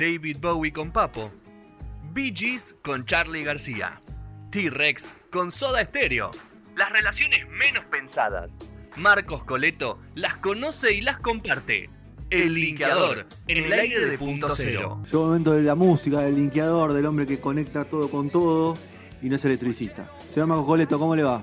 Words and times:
David 0.00 0.38
Bowie 0.40 0.72
con 0.72 0.90
Papo, 0.90 1.30
Bee 2.14 2.32
Gees 2.34 2.74
con 2.82 3.04
Charlie 3.04 3.42
García, 3.42 4.00
T-Rex 4.50 5.14
con 5.30 5.52
Soda 5.52 5.84
Stereo, 5.84 6.30
las 6.74 6.90
relaciones 6.90 7.46
menos 7.50 7.84
pensadas. 7.84 8.50
Marcos 8.96 9.44
Coleto 9.44 9.98
las 10.14 10.38
conoce 10.38 10.94
y 10.94 11.02
las 11.02 11.20
comparte. 11.20 11.90
El 12.30 12.54
linkeador, 12.54 13.26
en 13.46 13.64
el 13.64 13.72
aire 13.74 14.06
de 14.06 14.16
punto 14.16 14.56
cero. 14.56 15.02
Llegó 15.04 15.24
el 15.24 15.26
momento 15.28 15.52
de 15.52 15.62
la 15.64 15.74
música, 15.74 16.20
del 16.20 16.36
linkeador, 16.36 16.94
del 16.94 17.04
hombre 17.04 17.26
que 17.26 17.38
conecta 17.38 17.84
todo 17.84 18.10
con 18.10 18.30
todo 18.30 18.78
y 19.20 19.28
no 19.28 19.36
es 19.36 19.44
electricista. 19.44 20.10
Señor 20.30 20.48
Marcos 20.48 20.64
Coleto, 20.64 20.98
¿cómo 20.98 21.14
le 21.14 21.24
va? 21.24 21.42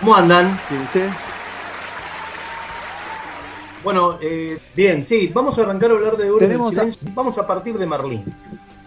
¿Cómo 0.00 0.14
andan? 0.14 0.60
¿Bien 0.68 0.82
usted? 0.82 1.08
Bueno, 3.88 4.18
eh, 4.20 4.58
bien, 4.76 5.02
sí, 5.02 5.30
vamos 5.32 5.58
a 5.58 5.62
arrancar 5.62 5.90
a 5.90 5.94
hablar 5.94 6.18
de 6.18 6.26
Héroes 6.26 6.46
del 6.46 6.60
a-. 6.60 7.12
Vamos 7.14 7.38
a 7.38 7.46
partir 7.46 7.78
de 7.78 7.86
Merlín. 7.86 8.22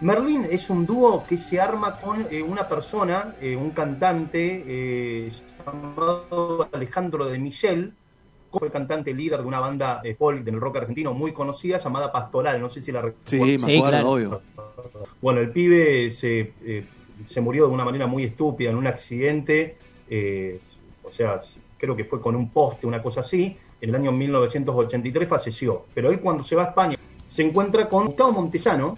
Merlín 0.00 0.46
es 0.48 0.70
un 0.70 0.86
dúo 0.86 1.24
que 1.28 1.36
se 1.36 1.60
arma 1.60 1.98
con 2.00 2.24
eh, 2.30 2.40
una 2.40 2.68
persona, 2.68 3.34
eh, 3.40 3.56
un 3.56 3.70
cantante 3.70 4.62
eh, 4.64 5.32
llamado 5.66 6.68
Alejandro 6.70 7.26
de 7.26 7.36
Michel. 7.40 7.94
Fue 8.52 8.70
cantante 8.70 9.12
líder 9.12 9.40
de 9.40 9.46
una 9.48 9.58
banda 9.58 10.02
eh, 10.04 10.14
folk 10.14 10.44
del 10.44 10.60
rock 10.60 10.76
argentino 10.76 11.12
muy 11.12 11.32
conocida 11.32 11.78
llamada 11.78 12.12
Pastoral. 12.12 12.60
No 12.60 12.70
sé 12.70 12.80
si 12.80 12.92
la 12.92 13.12
Sí, 13.24 13.40
me 13.40 13.58
Sí, 13.58 13.78
acuerdo, 13.78 13.88
claro. 13.88 14.10
obvio. 14.12 14.40
Bueno, 15.20 15.40
el 15.40 15.50
pibe 15.50 16.12
se, 16.12 16.52
eh, 16.64 16.84
se 17.26 17.40
murió 17.40 17.66
de 17.66 17.72
una 17.72 17.84
manera 17.84 18.06
muy 18.06 18.22
estúpida 18.22 18.70
en 18.70 18.76
un 18.76 18.86
accidente, 18.86 19.78
eh, 20.08 20.60
o 21.02 21.10
sea, 21.10 21.40
creo 21.76 21.96
que 21.96 22.04
fue 22.04 22.20
con 22.20 22.36
un 22.36 22.50
poste, 22.50 22.86
una 22.86 23.02
cosa 23.02 23.18
así, 23.18 23.56
en 23.82 23.88
el 23.90 23.96
año 23.96 24.12
1983 24.12 25.28
falleció. 25.28 25.84
Pero 25.92 26.10
él 26.10 26.20
cuando 26.20 26.44
se 26.44 26.56
va 26.56 26.64
a 26.64 26.68
España 26.68 26.96
se 27.28 27.42
encuentra 27.42 27.88
con 27.88 28.06
Gustavo 28.06 28.32
Montesano, 28.32 28.96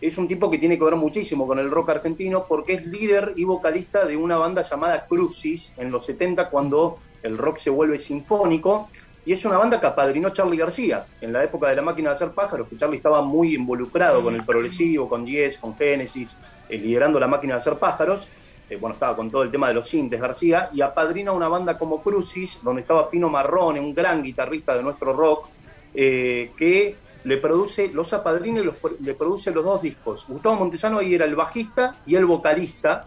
es 0.00 0.16
un 0.16 0.28
tipo 0.28 0.50
que 0.50 0.56
tiene 0.56 0.78
que 0.78 0.84
ver 0.84 0.96
muchísimo 0.96 1.46
con 1.46 1.58
el 1.58 1.70
rock 1.70 1.90
argentino 1.90 2.46
porque 2.48 2.74
es 2.74 2.86
líder 2.86 3.34
y 3.36 3.44
vocalista 3.44 4.06
de 4.06 4.16
una 4.16 4.38
banda 4.38 4.62
llamada 4.62 5.06
Crucis 5.06 5.72
en 5.76 5.90
los 5.90 6.06
70 6.06 6.48
cuando 6.48 6.98
el 7.22 7.36
rock 7.36 7.58
se 7.58 7.70
vuelve 7.70 7.98
sinfónico 7.98 8.88
y 9.26 9.32
es 9.32 9.44
una 9.44 9.58
banda 9.58 9.78
que 9.78 9.86
apadrinó 9.86 10.30
Charlie 10.30 10.56
García 10.56 11.04
en 11.20 11.32
la 11.32 11.44
época 11.44 11.68
de 11.68 11.76
la 11.76 11.82
máquina 11.82 12.10
de 12.10 12.16
hacer 12.16 12.30
pájaros, 12.30 12.68
que 12.68 12.78
Charlie 12.78 12.96
estaba 12.96 13.20
muy 13.20 13.54
involucrado 13.54 14.22
con 14.22 14.34
el 14.34 14.44
progresivo, 14.44 15.08
con 15.08 15.26
Yes, 15.26 15.58
con 15.58 15.76
Genesis, 15.76 16.34
eh, 16.68 16.78
liderando 16.78 17.20
la 17.20 17.26
máquina 17.26 17.54
de 17.54 17.60
hacer 17.60 17.74
pájaros. 17.74 18.28
Eh, 18.70 18.76
bueno, 18.76 18.94
estaba 18.94 19.16
con 19.16 19.30
todo 19.30 19.42
el 19.42 19.50
tema 19.50 19.68
de 19.68 19.74
los 19.74 19.88
sintes 19.88 20.20
García 20.20 20.70
y 20.72 20.80
apadrina 20.80 21.32
una 21.32 21.48
banda 21.48 21.76
como 21.76 22.00
Crucis, 22.02 22.60
donde 22.62 22.82
estaba 22.82 23.10
Pino 23.10 23.28
Marrone, 23.28 23.80
un 23.80 23.92
gran 23.92 24.22
guitarrista 24.22 24.76
de 24.76 24.82
nuestro 24.84 25.12
rock, 25.12 25.48
eh, 25.92 26.52
que 26.56 26.94
le 27.24 27.36
produce, 27.38 27.88
los 27.92 28.12
apadrina 28.12 28.60
y 28.60 28.64
los- 28.64 28.76
le 29.00 29.14
produce 29.14 29.50
los 29.50 29.64
dos 29.64 29.82
discos. 29.82 30.24
Gustavo 30.28 30.54
Montesano 30.54 31.00
ahí 31.00 31.14
era 31.14 31.24
el 31.26 31.34
bajista 31.34 31.96
y 32.06 32.14
el 32.14 32.24
vocalista 32.26 33.06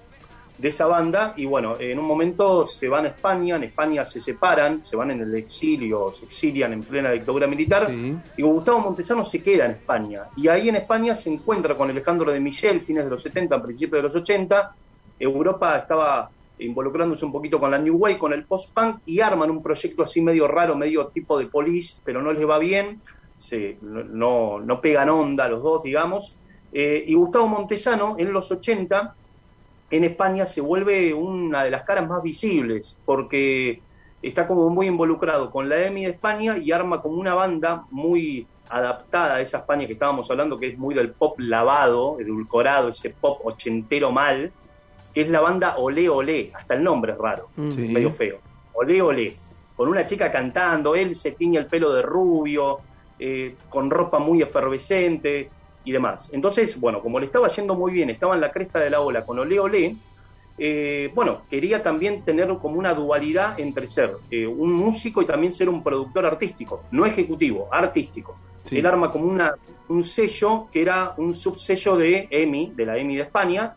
de 0.58 0.68
esa 0.70 0.86
banda 0.86 1.34
y 1.36 1.46
bueno, 1.46 1.78
en 1.80 1.98
un 1.98 2.06
momento 2.06 2.68
se 2.68 2.88
van 2.88 3.06
a 3.06 3.08
España, 3.08 3.56
en 3.56 3.64
España 3.64 4.06
se 4.06 4.22
separan, 4.22 4.84
se 4.84 4.96
van 4.96 5.10
en 5.10 5.22
el 5.22 5.34
exilio, 5.34 6.12
se 6.12 6.26
exilian 6.26 6.74
en 6.74 6.84
plena 6.84 7.10
dictadura 7.10 7.48
militar 7.48 7.88
Sí. 7.90 8.16
y 8.38 8.42
Gustavo 8.44 8.80
Montesano 8.80 9.26
se 9.26 9.42
queda 9.42 9.66
en 9.66 9.72
España 9.72 10.26
y 10.38 10.48
ahí 10.48 10.70
en 10.70 10.76
España 10.76 11.16
se 11.16 11.32
encuentra 11.32 11.76
con 11.76 11.90
Alejandro 11.90 12.32
de 12.32 12.40
Michel, 12.40 12.82
fines 12.82 13.06
de 13.06 13.10
los 13.10 13.24
70, 13.24 13.60
principios 13.64 14.04
de 14.04 14.08
los 14.10 14.16
80, 14.16 14.76
Europa 15.20 15.78
estaba 15.78 16.30
involucrándose 16.60 17.26
un 17.26 17.32
poquito 17.32 17.60
con 17.60 17.72
la 17.72 17.78
New 17.78 17.96
Wave, 17.98 18.18
con 18.18 18.34
el 18.34 18.46
post-punk 18.46 19.00
y 19.06 19.20
arman 19.20 19.50
un 19.50 19.62
proyecto 19.62 20.04
así 20.04 20.22
medio 20.22 20.48
raro, 20.48 20.76
medio 20.76 21.08
tipo 21.08 21.38
de 21.38 21.48
police, 21.48 21.96
pero 22.04 22.22
no 22.22 22.32
les 22.32 22.48
va 22.48 22.60
bien, 22.60 23.02
no, 23.82 24.60
no 24.60 24.82
pegan 24.82 25.10
onda 25.10 25.48
los 25.48 25.64
dos, 25.64 25.84
digamos. 25.84 26.38
Eh, 26.72 27.04
y 27.08 27.14
Gustavo 27.14 27.48
Montesano, 27.48 28.16
en 28.18 28.32
los 28.32 28.52
80, 28.52 29.16
en 29.92 30.04
España 30.04 30.46
se 30.46 30.62
vuelve 30.62 31.14
una 31.14 31.64
de 31.64 31.72
las 31.72 31.84
caras 31.84 32.08
más 32.08 32.24
visibles, 32.24 32.98
porque 33.06 33.82
está 34.22 34.48
como 34.48 34.70
muy 34.70 34.88
involucrado 34.88 35.52
con 35.52 35.70
la 35.70 35.86
EMI 35.86 36.06
de 36.06 36.12
España 36.12 36.58
y 36.58 36.72
arma 36.72 37.02
como 37.02 37.18
una 37.18 37.36
banda 37.36 37.86
muy 37.92 38.48
adaptada 38.70 39.36
a 39.36 39.42
esa 39.42 39.60
España 39.60 39.86
que 39.86 39.94
estábamos 39.94 40.32
hablando, 40.32 40.58
que 40.58 40.70
es 40.70 40.78
muy 40.78 40.96
del 40.96 41.12
pop 41.12 41.40
lavado, 41.40 42.20
edulcorado, 42.20 42.90
ese 42.90 43.10
pop 43.10 43.42
ochentero 43.44 44.12
mal, 44.12 44.52
que 45.14 45.22
es 45.22 45.30
la 45.30 45.42
banda 45.42 45.78
Olé 45.78 46.10
Olé, 46.10 46.52
hasta 46.54 46.74
el 46.74 46.84
nombre 46.84 47.12
es 47.14 47.18
raro 47.18 47.50
Sí. 47.70 47.88
medio 47.88 48.12
feo. 48.12 48.38
Olé, 48.74 49.02
olé. 49.02 49.34
Con 49.76 49.88
una 49.90 50.06
chica 50.06 50.32
cantando, 50.32 50.96
él 50.96 51.16
se 51.16 51.32
tiñe 51.32 51.58
el 51.60 51.66
pelo 51.68 51.94
de 51.94 52.02
rubio, 52.02 52.78
eh, 53.20 53.56
con 53.70 53.90
ropa 53.90 54.20
muy 54.20 54.42
efervescente 54.42 55.50
y 55.86 55.92
demás. 55.92 56.30
Entonces, 56.32 56.80
bueno, 56.80 57.02
como 57.02 57.20
le 57.20 57.26
estaba 57.28 57.48
yendo 57.50 57.76
muy 57.76 57.92
bien, 57.92 58.10
estaba 58.10 58.36
en 58.36 58.42
la 58.42 58.52
cresta 58.52 58.80
de 58.80 58.90
la 58.90 59.02
ola 59.02 59.26
con 59.26 59.38
Olé, 59.40 59.60
olé, 59.60 59.96
eh, 60.58 61.12
bueno, 61.16 61.42
quería 61.50 61.82
también 61.82 62.24
tener 62.24 62.48
como 62.62 62.78
una 62.78 62.94
dualidad 62.94 63.60
entre 63.60 63.90
ser 63.90 64.18
eh, 64.30 64.46
un 64.46 64.72
músico 64.72 65.22
y 65.22 65.26
también 65.26 65.52
ser 65.54 65.68
un 65.70 65.84
productor 65.84 66.26
artístico, 66.26 66.84
no 66.92 67.06
ejecutivo, 67.06 67.68
artístico. 67.72 68.38
Sí. 68.64 68.78
Él 68.78 68.86
arma 68.86 69.10
como 69.12 69.26
una, 69.26 69.56
un 69.90 70.04
sello 70.06 70.68
que 70.72 70.82
era 70.84 71.14
un 71.18 71.34
subsello 71.36 71.98
de 71.98 72.28
EMI, 72.30 72.72
de 72.76 72.86
la 72.86 72.98
EMI 72.98 73.16
de 73.18 73.22
España, 73.24 73.76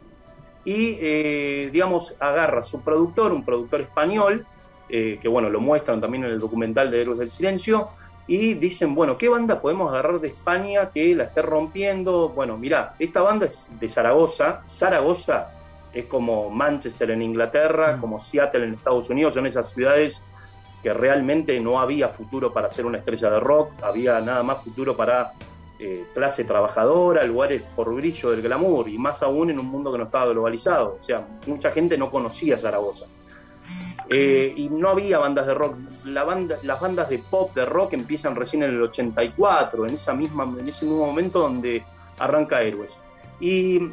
y 0.67 0.99
eh, 1.01 1.71
digamos 1.73 2.15
agarra 2.19 2.65
su 2.65 2.81
productor, 2.81 3.33
un 3.33 3.45
productor 3.45 3.81
español, 3.81 4.45
eh, 4.89 5.19
que 5.23 5.29
bueno, 5.29 5.49
lo 5.49 5.61
muestran 5.61 6.01
también 6.01 6.25
en 6.25 6.33
el 6.33 6.41
documental 6.41 6.91
de 6.91 7.01
Héroes 7.01 7.21
del 7.21 7.31
Silencio, 7.31 7.89
y 8.27 8.55
dicen, 8.55 8.93
bueno, 8.93 9.17
¿qué 9.17 9.29
banda 9.29 9.61
podemos 9.61 9.93
agarrar 9.93 10.21
de 10.21 10.27
España 10.29 10.91
que 10.93 11.15
la 11.15 11.25
esté 11.25 11.41
rompiendo? 11.41 12.31
Bueno, 12.31 12.59
mirá, 12.59 12.95
esta 12.99 13.21
banda 13.23 13.47
es 13.47 13.69
de 13.79 13.89
Zaragoza, 13.89 14.63
Zaragoza 14.69 15.53
es 15.95 16.07
como 16.07 16.51
Manchester 16.51 17.13
en 17.13 17.23
Inglaterra, 17.23 17.97
como 18.01 18.19
Seattle 18.19 18.65
en 18.65 18.75
Estados 18.75 19.09
Unidos, 19.09 19.35
son 19.35 19.47
esas 19.47 19.73
ciudades 19.73 20.21
que 20.83 20.93
realmente 20.93 21.59
no 21.61 21.79
había 21.79 22.09
futuro 22.09 22.53
para 22.53 22.73
ser 22.73 22.87
una 22.87 22.99
estrella 22.99 23.31
de 23.31 23.41
rock, 23.41 23.71
había 23.83 24.21
nada 24.21 24.43
más 24.43 24.65
futuro 24.65 24.97
para 24.97 25.33
eh, 25.79 26.07
clase 26.15 26.45
trabajadora, 26.45 27.23
lugares 27.25 27.63
por 27.75 27.95
brillo 27.95 28.31
del 28.31 28.41
glamour, 28.41 28.89
y 28.89 28.97
más 28.97 29.23
aún 29.23 29.51
en 29.51 29.59
un 29.59 29.67
mundo 29.67 29.93
que 29.93 29.99
no 29.99 30.05
estaba 30.05 30.27
globalizado. 30.27 30.97
O 30.99 31.03
sea, 31.03 31.27
mucha 31.47 31.71
gente 31.71 31.99
no 31.99 32.11
conocía 32.11 32.57
Zaragoza. 32.57 33.05
Eh, 34.09 34.55
y 34.57 34.69
no 34.69 34.89
había 34.89 35.19
bandas 35.19 35.47
de 35.47 35.53
rock. 35.55 35.77
La 36.07 36.25
banda, 36.25 36.59
las 36.63 36.81
bandas 36.81 37.11
de 37.11 37.19
pop, 37.19 37.55
de 37.55 37.67
rock, 37.67 37.93
empiezan 37.93 38.37
recién 38.37 38.63
en 38.63 38.71
el 38.71 38.83
84, 38.83 39.87
en, 39.87 39.95
esa 39.95 40.15
misma, 40.15 40.45
en 40.45 40.67
ese 40.69 40.87
mismo 40.87 41.05
momento 41.05 41.41
donde 41.41 41.85
arranca 42.19 42.63
Héroes. 42.63 42.97
Y, 43.39 43.91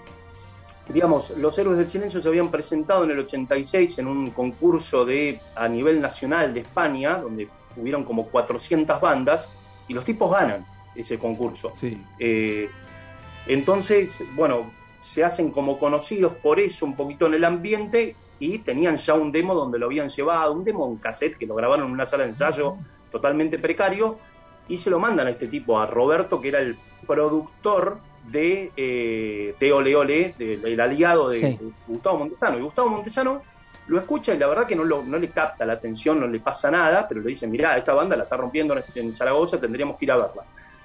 digamos, 0.87 1.31
los 1.31 1.57
Héroes 1.57 1.79
del 1.79 1.89
Silencio 1.89 2.21
se 2.21 2.29
habían 2.29 2.49
presentado 2.49 3.03
en 3.03 3.11
el 3.11 3.19
86 3.19 3.97
en 3.97 4.07
un 4.07 4.29
concurso 4.31 5.03
de, 5.03 5.41
a 5.55 5.67
nivel 5.67 5.99
nacional 5.99 6.53
de 6.53 6.61
España, 6.61 7.17
donde 7.17 7.49
hubieron 7.75 8.05
como 8.05 8.27
400 8.27 9.01
bandas, 9.01 9.49
y 9.87 9.93
los 9.93 10.05
tipos 10.05 10.31
ganan 10.31 10.65
ese 10.95 11.17
concurso. 11.17 11.71
Sí. 11.73 12.01
Eh, 12.19 12.69
entonces, 13.47 14.17
bueno, 14.35 14.71
se 15.01 15.23
hacen 15.23 15.51
como 15.51 15.77
conocidos 15.79 16.33
por 16.33 16.59
eso 16.59 16.85
un 16.85 16.95
poquito 16.95 17.27
en 17.27 17.33
el 17.33 17.43
ambiente 17.43 18.15
y 18.39 18.59
tenían 18.59 18.97
ya 18.97 19.13
un 19.13 19.31
demo 19.31 19.53
donde 19.53 19.77
lo 19.79 19.87
habían 19.87 20.09
llevado, 20.09 20.53
un 20.53 20.63
demo 20.63 20.87
en 20.87 20.97
cassette 20.97 21.37
que 21.37 21.45
lo 21.45 21.55
grabaron 21.55 21.85
en 21.87 21.91
una 21.91 22.05
sala 22.05 22.23
de 22.23 22.29
ensayo 22.29 22.77
totalmente 23.11 23.59
precario 23.59 24.17
y 24.67 24.77
se 24.77 24.89
lo 24.89 24.99
mandan 24.99 25.27
a 25.27 25.31
este 25.31 25.47
tipo, 25.47 25.79
a 25.79 25.85
Roberto, 25.85 26.39
que 26.39 26.47
era 26.47 26.59
el 26.59 26.77
productor 27.05 27.97
de, 28.31 28.71
eh, 28.77 29.55
de 29.59 29.73
Ole 29.73 29.95
Ole, 29.95 30.33
de- 30.37 30.53
el 30.63 30.79
aliado 30.79 31.29
de, 31.29 31.39
Sí. 31.39 31.45
de 31.45 31.59
Gustavo 31.87 32.19
Montesano. 32.19 32.57
Y 32.57 32.61
Gustavo 32.61 32.89
Montesano 32.89 33.41
lo 33.87 33.99
escucha 33.99 34.33
y 34.33 34.37
la 34.39 34.47
verdad 34.47 34.65
que 34.65 34.77
no, 34.77 34.85
lo- 34.85 35.03
no 35.03 35.19
le 35.19 35.29
capta 35.29 35.65
la 35.65 35.73
atención, 35.73 36.17
no 36.21 36.27
le 36.27 36.39
pasa 36.39 36.71
nada, 36.71 37.05
pero 37.07 37.19
le 37.19 37.29
dice, 37.29 37.45
mirá, 37.45 37.77
esta 37.77 37.93
banda 37.93 38.15
la 38.15 38.23
está 38.23 38.37
rompiendo 38.37 38.73
en, 38.77 38.83
en 38.95 39.15
Zaragoza, 39.17 39.59
tendríamos 39.59 39.97
que 39.97 40.05
ir 40.05 40.11
a 40.13 40.15
verla. 40.17 40.43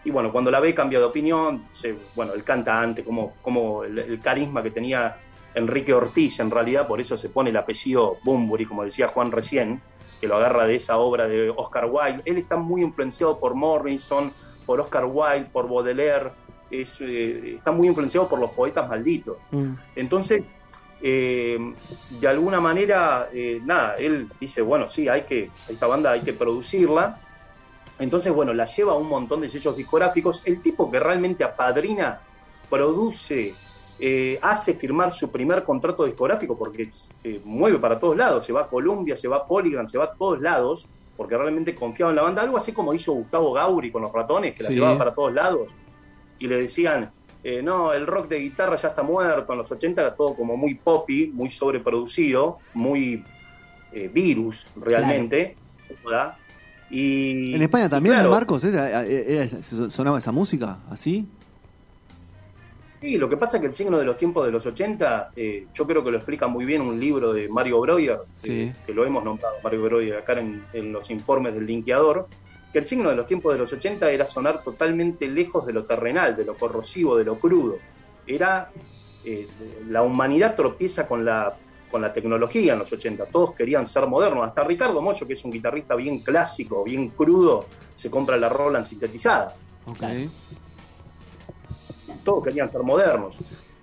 Y 0.08 0.10
bueno, 0.10 0.32
cuando 0.32 0.50
la 0.50 0.58
ve 0.58 0.74
cambia 0.74 0.98
de 1.00 1.04
opinión, 1.04 1.64
se- 1.74 1.94
bueno, 2.16 2.32
el 2.32 2.42
cantante, 2.42 3.04
como, 3.04 3.34
como 3.42 3.84
el, 3.84 3.98
el 3.98 4.20
carisma 4.20 4.62
que 4.62 4.70
tenía 4.70 5.18
Enrique 5.54 5.92
Ortiz, 5.92 6.40
en 6.40 6.50
realidad, 6.50 6.86
por 6.86 6.98
eso 6.98 7.18
se 7.18 7.28
pone 7.28 7.50
el 7.50 7.56
apellido 7.58 8.16
Bumburi, 8.24 8.64
como 8.64 8.84
decía 8.84 9.08
Juan 9.08 9.30
recién, 9.30 9.82
que 10.18 10.26
lo 10.26 10.36
agarra 10.36 10.66
de 10.66 10.76
esa 10.76 10.96
obra 10.96 11.28
de 11.28 11.50
Oscar 11.50 11.84
Wilde. 11.90 12.22
Él 12.24 12.38
está 12.38 12.56
muy 12.56 12.80
influenciado 12.82 13.38
por 13.38 13.54
Morrison, 13.54 14.32
por 14.64 14.80
Oscar 14.80 15.04
Wilde, 15.04 15.50
por 15.52 15.68
Baudelaire, 15.68 16.30
es, 16.70 16.96
eh, 17.02 17.56
está 17.56 17.70
muy 17.70 17.86
influenciado 17.88 18.26
por 18.30 18.38
los 18.38 18.50
poetas 18.52 18.88
malditos. 18.88 19.36
Mm. 19.50 19.72
Entonces, 19.94 20.42
eh, 21.02 21.58
de 22.18 22.28
alguna 22.28 22.62
manera, 22.62 23.28
eh, 23.30 23.60
nada, 23.62 23.96
él 23.98 24.26
dice, 24.40 24.62
bueno, 24.62 24.88
sí, 24.88 25.06
hay 25.06 25.22
que, 25.24 25.50
esta 25.68 25.86
banda 25.86 26.12
hay 26.12 26.22
que 26.22 26.32
producirla. 26.32 27.20
Entonces, 27.98 28.32
bueno, 28.32 28.52
la 28.54 28.64
lleva 28.64 28.92
a 28.92 28.96
un 28.96 29.08
montón 29.08 29.40
de 29.40 29.48
sellos 29.48 29.76
discográficos. 29.76 30.42
El 30.44 30.60
tipo 30.60 30.90
que 30.90 31.00
realmente 31.00 31.42
apadrina, 31.44 32.20
produce, 32.68 33.54
eh, 33.98 34.38
hace 34.42 34.74
firmar 34.74 35.12
su 35.12 35.30
primer 35.30 35.64
contrato 35.64 36.04
discográfico 36.04 36.56
porque 36.56 36.90
se 37.22 37.40
mueve 37.44 37.78
para 37.78 37.98
todos 37.98 38.16
lados, 38.16 38.46
se 38.46 38.52
va 38.52 38.62
a 38.62 38.66
Columbia, 38.68 39.16
se 39.16 39.26
va 39.26 39.38
a 39.38 39.46
Polygram, 39.46 39.88
se 39.88 39.98
va 39.98 40.04
a 40.04 40.12
todos 40.12 40.40
lados, 40.40 40.86
porque 41.16 41.36
realmente 41.36 41.74
confiaba 41.74 42.12
en 42.12 42.16
la 42.16 42.22
banda, 42.22 42.42
algo 42.42 42.56
así 42.56 42.72
como 42.72 42.94
hizo 42.94 43.12
Gustavo 43.12 43.52
Gauri 43.52 43.90
con 43.90 44.02
los 44.02 44.12
ratones, 44.12 44.54
que 44.54 44.62
la 44.62 44.70
llevaba 44.70 44.98
para 44.98 45.14
todos 45.14 45.32
lados. 45.32 45.68
y 46.40 46.46
le 46.46 46.56
decían, 46.56 47.10
eh, 47.42 47.60
no, 47.62 47.92
el 47.92 48.06
rock 48.06 48.28
de 48.28 48.38
guitarra 48.38 48.76
ya 48.76 48.90
está 48.90 49.02
muerto, 49.02 49.52
en 49.52 49.58
los 49.58 49.72
80 49.72 50.00
era 50.00 50.14
todo 50.14 50.36
como 50.36 50.56
muy 50.56 50.76
poppy, 50.76 51.32
muy 51.34 51.50
sobreproducido, 51.50 52.58
muy 52.74 53.24
eh, 53.90 54.08
virus 54.12 54.64
realmente. 54.76 55.56
¿verdad? 56.04 56.36
Y, 56.90 57.54
¿En 57.54 57.62
España 57.62 57.88
también, 57.88 58.14
claro, 58.14 58.30
Marcos? 58.30 58.64
¿Era- 58.64 59.04
era- 59.04 59.44
era- 59.44 59.62
¿Sonaba 59.90 60.18
esa 60.18 60.32
música 60.32 60.78
así? 60.90 61.26
Sí, 63.00 63.16
lo 63.16 63.28
que 63.28 63.36
pasa 63.36 63.58
es 63.58 63.60
que 63.60 63.66
el 63.68 63.74
signo 63.74 63.98
de 63.98 64.04
los 64.04 64.16
tiempos 64.18 64.44
de 64.44 64.50
los 64.50 64.66
80, 64.66 65.30
eh, 65.36 65.66
yo 65.72 65.86
creo 65.86 66.02
que 66.02 66.10
lo 66.10 66.16
explica 66.16 66.48
muy 66.48 66.64
bien 66.64 66.82
un 66.82 66.98
libro 66.98 67.32
de 67.32 67.48
Mario 67.48 67.80
Breuer, 67.80 68.18
Sí. 68.34 68.50
eh, 68.62 68.74
que 68.86 68.92
lo 68.92 69.04
hemos 69.04 69.22
nombrado, 69.22 69.54
Mario 69.62 69.82
Breuer, 69.84 70.16
acá 70.16 70.32
en, 70.40 70.64
en 70.72 70.92
los 70.92 71.08
informes 71.10 71.54
del 71.54 71.64
linkeador, 71.66 72.26
que 72.72 72.80
el 72.80 72.86
signo 72.86 73.08
de 73.10 73.14
los 73.16 73.28
tiempos 73.28 73.52
de 73.52 73.58
los 73.60 73.72
80 73.72 74.10
era 74.10 74.26
sonar 74.26 74.64
totalmente 74.64 75.28
lejos 75.28 75.64
de 75.64 75.72
lo 75.74 75.84
terrenal, 75.84 76.36
de 76.36 76.44
lo 76.44 76.54
corrosivo, 76.54 77.16
de 77.16 77.24
lo 77.24 77.38
crudo. 77.38 77.76
Era, 78.26 78.70
eh, 79.24 79.46
la 79.88 80.02
humanidad 80.02 80.56
tropieza 80.56 81.06
con 81.06 81.24
la, 81.24 81.54
con 81.90 82.02
la 82.02 82.12
tecnología 82.12 82.72
en 82.74 82.80
los 82.80 82.92
80, 82.92 83.26
todos 83.26 83.54
querían 83.54 83.86
ser 83.86 84.06
modernos, 84.06 84.46
hasta 84.46 84.62
Ricardo 84.64 85.00
Mollo, 85.00 85.26
que 85.26 85.34
es 85.34 85.44
un 85.44 85.50
guitarrista 85.50 85.94
bien 85.94 86.18
clásico, 86.20 86.84
bien 86.84 87.08
crudo, 87.08 87.66
se 87.96 88.10
compra 88.10 88.36
la 88.36 88.48
Roland 88.48 88.86
sintetizada 88.86 89.54
Ok. 89.86 90.02
todos 92.24 92.44
querían 92.44 92.70
ser 92.70 92.82
modernos. 92.82 93.36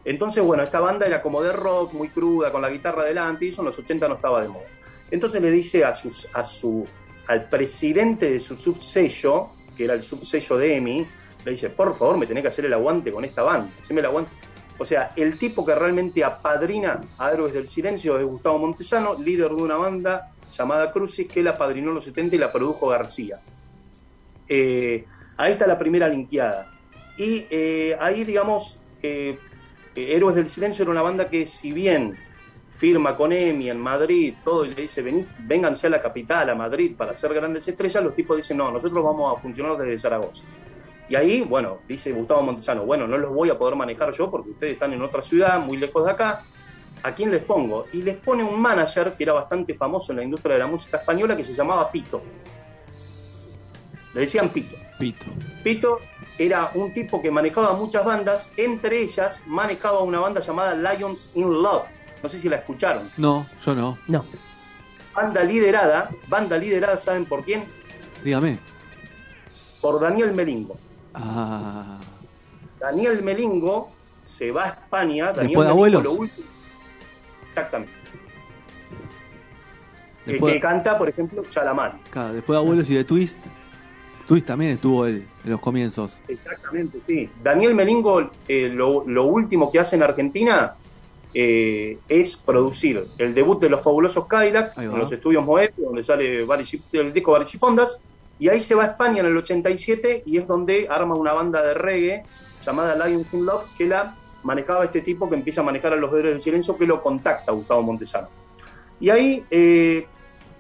Entonces, 0.04 0.44
bueno, 0.44 0.62
esta 0.62 0.80
banda 0.80 1.08
era 1.08 1.22
como 1.22 1.42
de 1.42 1.52
rock, 1.52 1.94
muy 1.94 2.10
cruda, 2.10 2.52
con 2.52 2.62
la 2.62 2.70
guitarra 2.70 3.02
adelante, 3.02 3.46
y 3.46 3.50
eso 3.50 3.62
en 3.62 3.68
los 3.68 3.80
80 3.80 4.08
no 4.08 4.16
estaba 4.16 4.42
de 4.42 4.50
moda. 4.50 4.66
Entonces 5.10 5.42
le 5.42 5.50
dice 5.50 5.84
a, 5.84 5.96
sus, 5.96 6.28
a 6.32 6.44
su, 6.44 6.86
al 7.28 7.50
presidente 7.50 8.30
de 8.30 8.40
su 8.40 8.56
subsello, 8.56 9.50
que 9.76 9.86
era 9.86 9.96
el 9.96 10.04
subsello 10.04 10.58
de 10.58 10.78
EMI, 10.78 11.08
le 11.44 11.52
dice, 11.52 11.70
por 11.70 11.98
favor, 11.98 12.18
me 12.18 12.28
tenés 12.28 12.44
que 12.44 12.48
hacer 12.50 12.66
el 12.66 12.74
aguante 12.74 13.12
con 13.12 13.26
esta 13.26 13.42
banda, 13.42 13.72
haceme 13.84 14.00
el 14.02 14.06
aguante. 14.06 14.32
O 14.78 14.86
sea, 14.86 15.12
el 15.16 15.38
tipo 15.38 15.66
que 15.66 15.74
realmente 15.74 16.24
apadrina 16.24 17.02
a 17.18 17.32
Héroes 17.32 17.54
del 17.54 17.70
Silencio 17.70 18.20
es 18.20 18.26
Gustavo 18.26 18.58
Montesano, 18.60 19.16
líder 19.16 19.50
de 19.50 19.64
una 19.64 19.76
banda 19.76 20.32
llamada 20.58 20.92
Crucis, 20.92 21.28
que 21.28 21.42
la 21.42 21.52
apadrinó 21.52 21.90
en 21.90 21.96
los 21.96 22.06
70 22.06 22.36
y 22.36 22.40
la 22.40 22.52
produjo 22.52 22.88
García. 22.88 23.40
Eh, 24.48 25.06
ahí 25.38 25.52
está 25.52 25.66
la 25.66 25.80
primera 25.80 26.08
linkeada. 26.08 26.68
Y 27.18 27.46
eh, 27.50 27.96
ahí, 28.00 28.24
digamos, 28.26 28.78
eh, 29.02 29.38
Héroes 29.96 30.36
del 30.36 30.50
Silencio 30.50 30.84
era 30.84 30.92
una 30.92 31.02
banda 31.02 31.30
que, 31.30 31.46
si 31.46 31.72
bien 31.72 32.18
firma 32.78 33.16
con 33.16 33.32
EMI 33.32 33.70
en 33.70 33.80
Madrid, 33.80 34.34
todo, 34.44 34.66
y 34.66 34.74
le 34.74 34.82
dice, 34.84 35.02
Vení, 35.02 35.26
vénganse 35.40 35.88
a 35.88 35.92
la 35.92 36.02
capital, 36.02 36.50
a 36.50 36.56
Madrid, 36.56 36.94
para 36.98 37.16
ser 37.16 37.34
grandes 37.34 37.68
estrellas, 37.68 38.04
los 38.04 38.16
tipos 38.16 38.36
dicen, 38.36 38.58
no, 38.58 38.70
nosotros 38.70 39.04
vamos 39.04 39.38
a 39.38 39.42
funcionar 39.42 39.78
desde 39.78 39.98
Zaragoza. 39.98 40.44
Y 41.08 41.16
ahí, 41.16 41.42
bueno, 41.42 41.80
dice 41.88 42.12
Gustavo 42.12 42.42
Montesano, 42.42 42.84
bueno, 42.86 43.08
no 43.08 43.18
los 43.18 43.32
voy 43.32 43.50
a 43.50 43.58
poder 43.58 43.76
manejar 43.76 44.12
yo 44.14 44.30
porque 44.30 44.52
ustedes 44.52 44.74
están 44.74 44.94
en 44.94 45.02
otra 45.02 45.22
ciudad, 45.22 45.60
muy 45.60 45.78
lejos 45.78 46.06
de 46.06 46.12
acá. 46.12 46.44
¿A 47.04 47.14
quién 47.14 47.30
les 47.30 47.44
pongo? 47.44 47.86
Y 47.94 48.02
les 48.02 48.18
pone 48.18 48.44
un 48.44 48.60
manager 48.60 49.14
que 49.14 49.24
era 49.24 49.34
bastante 49.34 49.76
famoso 49.76 50.12
en 50.12 50.18
la 50.18 50.24
industria 50.24 50.54
de 50.54 50.60
la 50.60 50.68
música 50.68 50.98
española 50.98 51.38
que 51.38 51.44
se 51.44 51.54
llamaba 51.54 51.92
Pito. 51.92 52.22
Le 54.14 54.22
decían 54.22 54.50
Pito. 54.50 54.76
Pito. 54.98 55.26
Pito 55.64 56.00
era 56.38 56.72
un 56.74 56.94
tipo 56.94 57.22
que 57.22 57.30
manejaba 57.30 57.74
muchas 57.74 58.04
bandas, 58.04 58.50
entre 58.58 59.02
ellas 59.02 59.38
manejaba 59.46 60.02
una 60.02 60.20
banda 60.20 60.42
llamada 60.42 60.74
Lions 60.74 61.30
in 61.36 61.62
Love. 61.62 61.84
No 62.24 62.30
sé 62.30 62.40
si 62.42 62.50
la 62.50 62.56
escucharon. 62.56 63.10
No, 63.18 63.46
yo 63.64 63.76
no. 63.76 63.98
No. 64.08 64.26
Banda 65.14 65.44
liderada, 65.44 66.10
banda 66.28 66.58
liderada, 66.58 66.98
¿saben 66.98 67.26
por 67.26 67.44
quién? 67.44 67.66
Dígame. 68.24 68.58
Por 69.80 70.02
Daniel 70.02 70.34
Melingo. 70.34 70.76
Ah, 71.18 71.98
Daniel 72.80 73.22
Melingo 73.24 73.92
se 74.26 74.52
va 74.52 74.64
a 74.66 74.70
España. 74.70 75.28
Daniel 75.28 75.48
¿Después 75.48 75.66
de 75.68 75.72
Abuelos? 75.72 76.04
lo 76.04 76.12
último- 76.14 76.48
Exactamente. 77.50 77.94
Después, 80.26 80.56
que 80.56 80.60
canta, 80.60 80.98
por 80.98 81.08
ejemplo, 81.08 81.44
Chalamán. 81.52 81.94
claro, 82.10 82.34
después 82.34 82.56
de 82.56 82.64
Abuelos 82.64 82.90
y 82.90 82.96
de 82.96 83.04
Twist. 83.04 83.38
Twist 84.28 84.48
también 84.48 84.72
estuvo 84.72 85.06
él 85.06 85.28
en 85.44 85.52
los 85.52 85.60
comienzos. 85.60 86.18
Exactamente, 86.28 87.00
sí. 87.06 87.30
Daniel 87.44 87.76
Melingo, 87.76 88.32
eh, 88.48 88.70
lo, 88.74 89.04
lo 89.08 89.26
último 89.26 89.72
que 89.72 89.80
hace 89.80 89.96
en 89.98 90.02
Argentina 90.04 90.74
eh, 91.32 92.00
es 92.10 92.36
producir 92.36 93.06
el 93.20 93.36
debut 93.36 93.62
de 93.62 93.70
los 93.70 93.82
fabulosos 93.84 94.26
va. 94.26 94.96
en 94.96 94.98
los 95.00 95.12
estudios 95.12 95.46
Moebius, 95.46 95.78
donde 95.86 96.04
sale 96.04 96.44
el 96.94 97.14
disco 97.14 97.34
Barichifondas, 97.34 98.00
y 98.38 98.50
ahí 98.50 98.62
se 98.62 98.76
va 98.76 98.84
a 98.84 98.88
España 98.88 99.22
en 99.22 99.28
el 99.28 99.38
87 99.38 100.24
y 100.26 100.38
es 100.38 100.48
donde 100.48 100.88
arma 100.90 101.16
una 101.16 101.34
banda 101.34 101.62
de 101.62 101.74
reggae 101.74 102.24
llamada 102.66 103.08
Lions 103.08 103.34
in 103.34 103.46
Love, 103.46 103.66
que 103.78 103.86
la 103.86 104.16
manejaba 104.44 104.86
este 104.86 105.02
tipo 105.02 105.30
que 105.30 105.36
empieza 105.36 105.62
a 105.62 105.64
manejar 105.64 105.94
a 105.94 105.96
los 105.96 106.12
héroes 106.12 106.36
del 106.36 106.42
silencio, 106.42 106.78
que 106.78 106.86
lo 106.86 107.02
contacta 107.02 107.52
Gustavo 107.52 107.82
Montesano. 107.82 108.28
Y 109.00 109.10
ahí, 109.10 109.46
eh, 109.50 110.06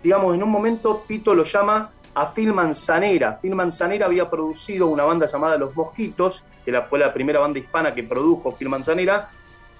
digamos, 0.04 0.36
en 0.36 0.44
un 0.44 0.50
momento 0.50 1.04
Pito 1.07 1.33
lo 1.33 1.44
llama 1.44 1.92
a 2.13 2.33
Phil 2.33 2.54
Manzanera. 2.54 3.39
Phil 3.42 3.56
Manzanera 3.56 4.06
había 4.06 4.30
producido 4.30 4.88
una 4.88 5.04
banda 5.04 5.30
llamada 5.31 5.57
Los 5.57 5.75
Mosquitos, 5.75 6.42
que 6.63 6.81
fue 6.81 7.00
la 7.00 7.13
primera 7.13 7.39
banda 7.39 7.60
hispana 7.60 7.94
que 7.94 8.04
produjo 8.04 8.56
Phil 8.56 8.69
Manzanera. 8.69 9.30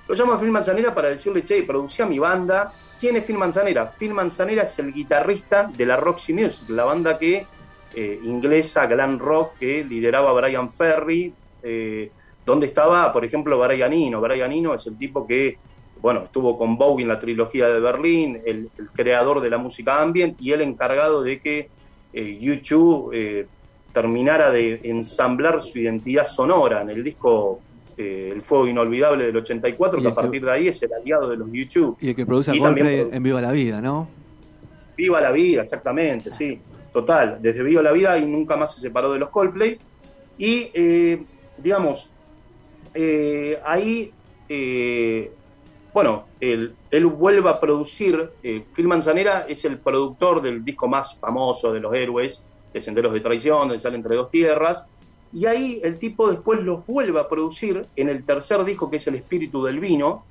Lo 0.08 0.14
llama 0.14 0.36
a 0.36 0.40
Phil 0.40 0.52
Manzanera 0.52 0.94
para 0.94 1.10
decirle, 1.10 1.46
che, 1.46 1.64
producí 1.64 2.02
a 2.02 2.06
mi 2.06 2.20
banda. 2.20 2.72
¿Quién 3.00 3.16
es 3.16 3.24
Phil 3.24 3.38
Manzanera? 3.38 3.92
Phil 3.92 4.14
Manzanera 4.14 4.64
es 4.64 4.78
el 4.80 4.94
guitarrista 4.94 5.70
de 5.76 5.86
la 5.86 5.98
Roxy 5.98 6.34
Music, 6.34 6.70
la 6.70 6.86
banda 6.86 7.18
que 7.18 7.46
eh, 7.94 8.20
inglesa, 8.24 8.86
glam 8.88 9.20
rock, 9.20 9.58
que 9.60 9.84
lideraba 9.84 10.34
Brian 10.34 10.72
Ferry, 10.74 11.34
eh, 11.64 12.10
donde 12.46 12.68
estaba, 12.68 13.12
por 13.14 13.24
ejemplo, 13.26 13.60
Brian 13.60 13.94
Eno. 13.94 14.22
Brian 14.22 14.52
Eno 14.52 14.74
es 14.74 14.86
el 14.88 14.98
tipo 14.98 15.26
que, 15.26 15.58
bueno, 16.02 16.24
estuvo 16.26 16.58
con 16.58 16.78
Bowie 16.78 17.04
en 17.04 17.10
la 17.10 17.20
trilogía 17.20 17.68
de 17.68 17.80
Berlín, 17.80 18.42
el, 18.46 18.70
el 18.78 18.88
creador 18.90 19.42
de 19.42 19.50
la 19.50 19.58
música 19.58 20.02
ambient 20.02 20.40
y 20.42 20.52
el 20.52 20.62
encargado 20.62 21.24
de 21.24 21.40
que 21.40 21.70
eh, 22.14 22.38
YouTube 22.40 23.12
eh, 23.14 23.46
terminara 23.94 24.52
de 24.52 24.82
ensamblar 24.84 25.62
su 25.62 25.80
identidad 25.80 26.28
sonora 26.28 26.82
en 26.82 26.90
el 26.90 27.04
disco 27.04 27.60
eh, 27.98 28.30
El 28.34 28.42
Fuego 28.42 28.68
Inolvidable 28.68 29.26
del 29.26 29.38
84, 29.38 30.00
Y 30.00 30.02
que 30.02 30.08
a 30.08 30.12
que- 30.12 30.16
partir 30.16 30.44
de 30.46 30.52
ahí 30.52 30.68
es 30.68 30.84
el 30.84 30.92
aliado 30.94 31.30
de 31.30 31.38
los 31.38 31.50
YouTube. 31.52 31.98
Y 32.02 32.10
el 32.10 32.16
que 32.16 32.26
produce 32.26 32.58
Coldplay 32.58 33.08
en 33.12 33.24
Viva 33.24 33.42
la 33.42 33.52
Vida, 33.54 33.80
¿no? 33.82 34.08
Viva 34.98 35.20
la 35.22 35.32
vida, 35.32 35.64
exactamente, 35.64 36.30
sí. 36.38 36.60
Total, 36.96 37.40
desde 37.42 37.62
Viva 37.62 37.82
la 37.82 37.92
vida 37.92 38.18
y 38.18 38.26
nunca 38.26 38.56
más 38.56 38.74
se 38.74 38.80
separó 38.80 39.12
de 39.12 39.20
los 39.20 39.30
Coldplay. 39.30 39.78
Y, 40.38 40.72
eh, 40.74 41.22
digamos, 41.58 42.10
eh, 42.94 43.60
ahí, 43.66 44.14
eh, 44.48 45.30
bueno, 45.94 46.24
él, 46.40 46.74
él 46.90 47.06
vuelve 47.08 47.50
a 47.50 47.60
producir, 47.60 48.30
eh, 48.42 48.64
Phil 48.74 48.88
Manzanera 48.88 49.46
es 49.50 49.66
el 49.66 49.78
productor 49.78 50.42
del 50.42 50.64
disco 50.64 50.88
más 50.88 51.18
famoso 51.18 51.74
de 51.74 51.82
los 51.82 51.94
héroes, 51.94 52.42
de 52.72 52.80
Senderos 52.80 53.12
de 53.12 53.20
Traición, 53.20 53.68
de 53.68 53.80
Sale 53.82 53.98
Entre 53.98 54.16
Dos 54.16 54.32
Tierras, 54.32 54.86
y 55.34 55.48
ahí 55.48 55.82
el 55.84 56.00
tipo 56.00 56.32
después 56.32 56.62
los 56.62 56.88
vuelve 56.88 57.20
a 57.20 57.28
producir 57.28 57.86
en 57.98 58.08
el 58.08 58.24
tercer 58.24 58.64
disco 58.64 58.90
que 58.90 58.96
es 58.96 59.08
El 59.08 59.16
Espíritu 59.16 59.66
del 59.66 59.82
Vino, 59.82 60.24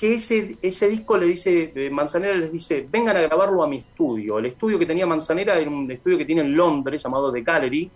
que 0.00 0.14
ese, 0.14 0.56
ese 0.62 0.88
disco 0.88 1.18
le 1.18 1.26
dice, 1.26 1.74
Manzanera 1.90 2.32
les 2.34 2.50
dice, 2.50 2.86
vengan 2.90 3.18
a 3.18 3.20
grabarlo 3.20 3.62
a 3.62 3.68
mi 3.68 3.76
estudio. 3.76 4.38
El 4.38 4.46
estudio 4.46 4.78
que 4.78 4.86
tenía 4.86 5.04
Manzanera 5.04 5.58
era 5.58 5.68
un 5.68 5.90
estudio 5.90 6.16
que 6.16 6.24
tiene 6.24 6.40
en 6.40 6.56
Londres 6.56 7.02
llamado 7.02 7.30
The 7.30 7.42
Gallery, 7.42 7.90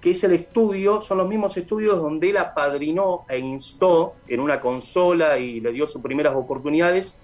que 0.00 0.10
es 0.10 0.24
el 0.24 0.32
estudio, 0.32 1.00
son 1.00 1.18
los 1.18 1.28
mismos 1.28 1.56
estudios 1.56 1.98
donde 1.98 2.30
él 2.30 2.38
apadrinó 2.38 3.24
e 3.28 3.38
instó 3.38 4.14
en 4.26 4.40
una 4.40 4.60
consola 4.60 5.38
y 5.38 5.60
le 5.60 5.70
dio 5.70 5.86
sus 5.86 6.02
primeras 6.02 6.34
oportunidades 6.34 7.16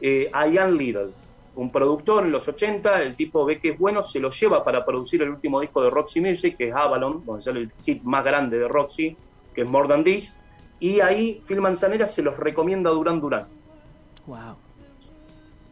eh, 0.00 0.30
a 0.32 0.48
Ian 0.48 0.78
Little, 0.78 1.10
un 1.56 1.70
productor 1.70 2.24
en 2.24 2.32
los 2.32 2.48
80, 2.48 3.02
el 3.02 3.14
tipo 3.16 3.44
ve 3.44 3.60
que 3.60 3.72
es 3.72 3.78
bueno, 3.78 4.02
se 4.02 4.18
lo 4.18 4.30
lleva 4.30 4.64
para 4.64 4.82
producir 4.82 5.20
el 5.20 5.28
último 5.28 5.60
disco 5.60 5.82
de 5.82 5.90
Roxy 5.90 6.22
Music, 6.22 6.56
que 6.56 6.68
es 6.68 6.74
Avalon, 6.74 7.22
donde 7.26 7.42
sale 7.42 7.60
el 7.60 7.72
hit 7.84 8.02
más 8.02 8.24
grande 8.24 8.58
de 8.58 8.66
Roxy, 8.66 9.14
que 9.54 9.60
es 9.60 9.68
More 9.68 9.88
Than 9.88 10.04
This, 10.04 10.38
y 10.80 11.00
ahí 11.00 11.42
Phil 11.46 11.60
Manzanera 11.60 12.06
se 12.06 12.22
los 12.22 12.38
recomienda 12.38 12.88
a 12.88 12.94
Duran 12.94 13.20
Duran 13.20 13.53
Wow. 14.26 14.56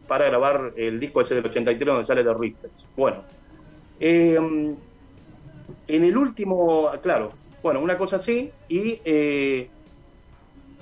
para 0.07 0.25
grabar 0.25 0.73
el 0.75 0.99
disco 0.99 1.21
ese 1.21 1.33
del 1.35 1.45
83 1.45 1.87
donde 1.87 2.05
sale 2.05 2.23
The 2.23 2.33
Rifters. 2.33 2.85
Bueno, 2.95 3.23
eh, 3.99 4.35
en 5.87 6.03
el 6.03 6.17
último, 6.17 6.91
claro, 7.01 7.31
bueno, 7.63 7.79
una 7.79 7.97
cosa 7.97 8.17
así, 8.17 8.51
y 8.67 8.99
eh, 9.05 9.69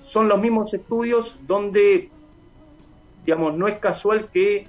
son 0.02 0.28
los 0.28 0.40
mismos 0.42 0.74
estudios 0.74 1.40
donde, 1.46 2.10
digamos, 3.26 3.54
no 3.56 3.68
es 3.68 3.76
casual 3.76 4.30
que 4.34 4.68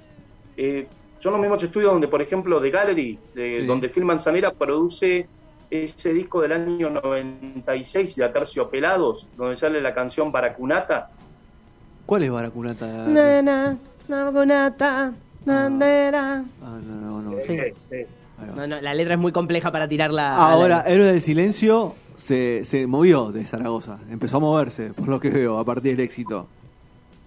eh, 0.55 0.87
son 1.19 1.33
los 1.33 1.41
mismos 1.41 1.63
estudios 1.63 1.91
donde, 1.91 2.07
por 2.07 2.21
ejemplo, 2.21 2.61
The 2.61 2.69
Gallery, 2.69 3.19
de- 3.33 3.57
Sí. 3.61 3.65
donde 3.65 3.89
Phil 3.89 4.05
Manzanera 4.05 4.51
produce 4.51 5.27
ese 5.71 6.13
disco 6.13 6.39
del 6.41 6.51
año 6.51 6.89
96 6.91 8.15
de 8.15 8.23
Aterciopelados, 8.25 9.27
donde 9.35 9.57
sale 9.57 9.81
la 9.81 9.93
canción 9.95 10.31
Baracunata. 10.31 11.09
¿Cuál 12.05 12.23
es 12.23 12.31
Baracunata? 12.31 12.85
Nana, 13.07 13.77
nagonata, 14.07 15.13
nandera. 15.45 16.43
Ah, 16.61 16.79
no, 16.85 17.21
no, 17.21 17.31
no. 17.31 17.37
Sí. 17.47 17.57
No, 18.55 18.67
no, 18.67 18.81
la 18.81 18.93
letra 18.93 19.13
es 19.13 19.19
muy 19.19 19.31
compleja 19.31 19.71
para 19.71 19.87
tirarla. 19.87 20.35
Ahora. 20.35 20.83
Héroe 20.85 21.05
del 21.07 21.21
Silencio, 21.21 21.95
se, 22.15 22.65
se 22.65 22.87
movió 22.87 23.31
de 23.31 23.45
Zaragoza, 23.45 23.99
empezó 24.09 24.37
a 24.37 24.39
moverse, 24.41 24.89
por 24.93 25.07
lo 25.07 25.19
que 25.19 25.29
veo, 25.29 25.57
a 25.59 25.63
partir 25.63 25.95
del 25.95 26.05
éxito. 26.05 26.47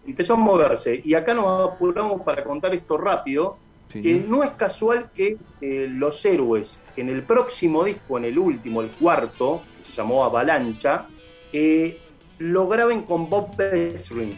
Empezó 0.07 0.35
a 0.35 0.37
moverse. 0.37 1.01
Y 1.05 1.15
acá 1.15 1.33
nos 1.35 1.73
apuramos 1.73 2.21
para 2.23 2.45
contar 2.45 2.75
esto 2.75 2.97
rápido, 2.99 3.57
Sí. 3.89 4.03
que 4.03 4.15
no 4.29 4.43
es 4.43 4.51
casual 4.51 5.11
que 5.15 5.37
eh, 5.61 5.87
los 5.89 6.25
héroes, 6.27 6.81
en 6.97 7.09
el 7.09 7.23
próximo 7.23 7.85
disco, 7.85 8.19
en 8.19 8.25
el 8.25 8.37
último, 8.37 8.83
el 8.83 8.89
cuarto, 8.89 9.63
que 9.87 9.91
se 9.93 9.97
llamó 9.99 10.25
Avalancha, 10.25 11.07
eh, 11.53 12.01
lo 12.39 12.67
graben 12.67 13.03
con 13.03 13.31
Bob 13.31 13.59
Ezrin, 13.61 14.35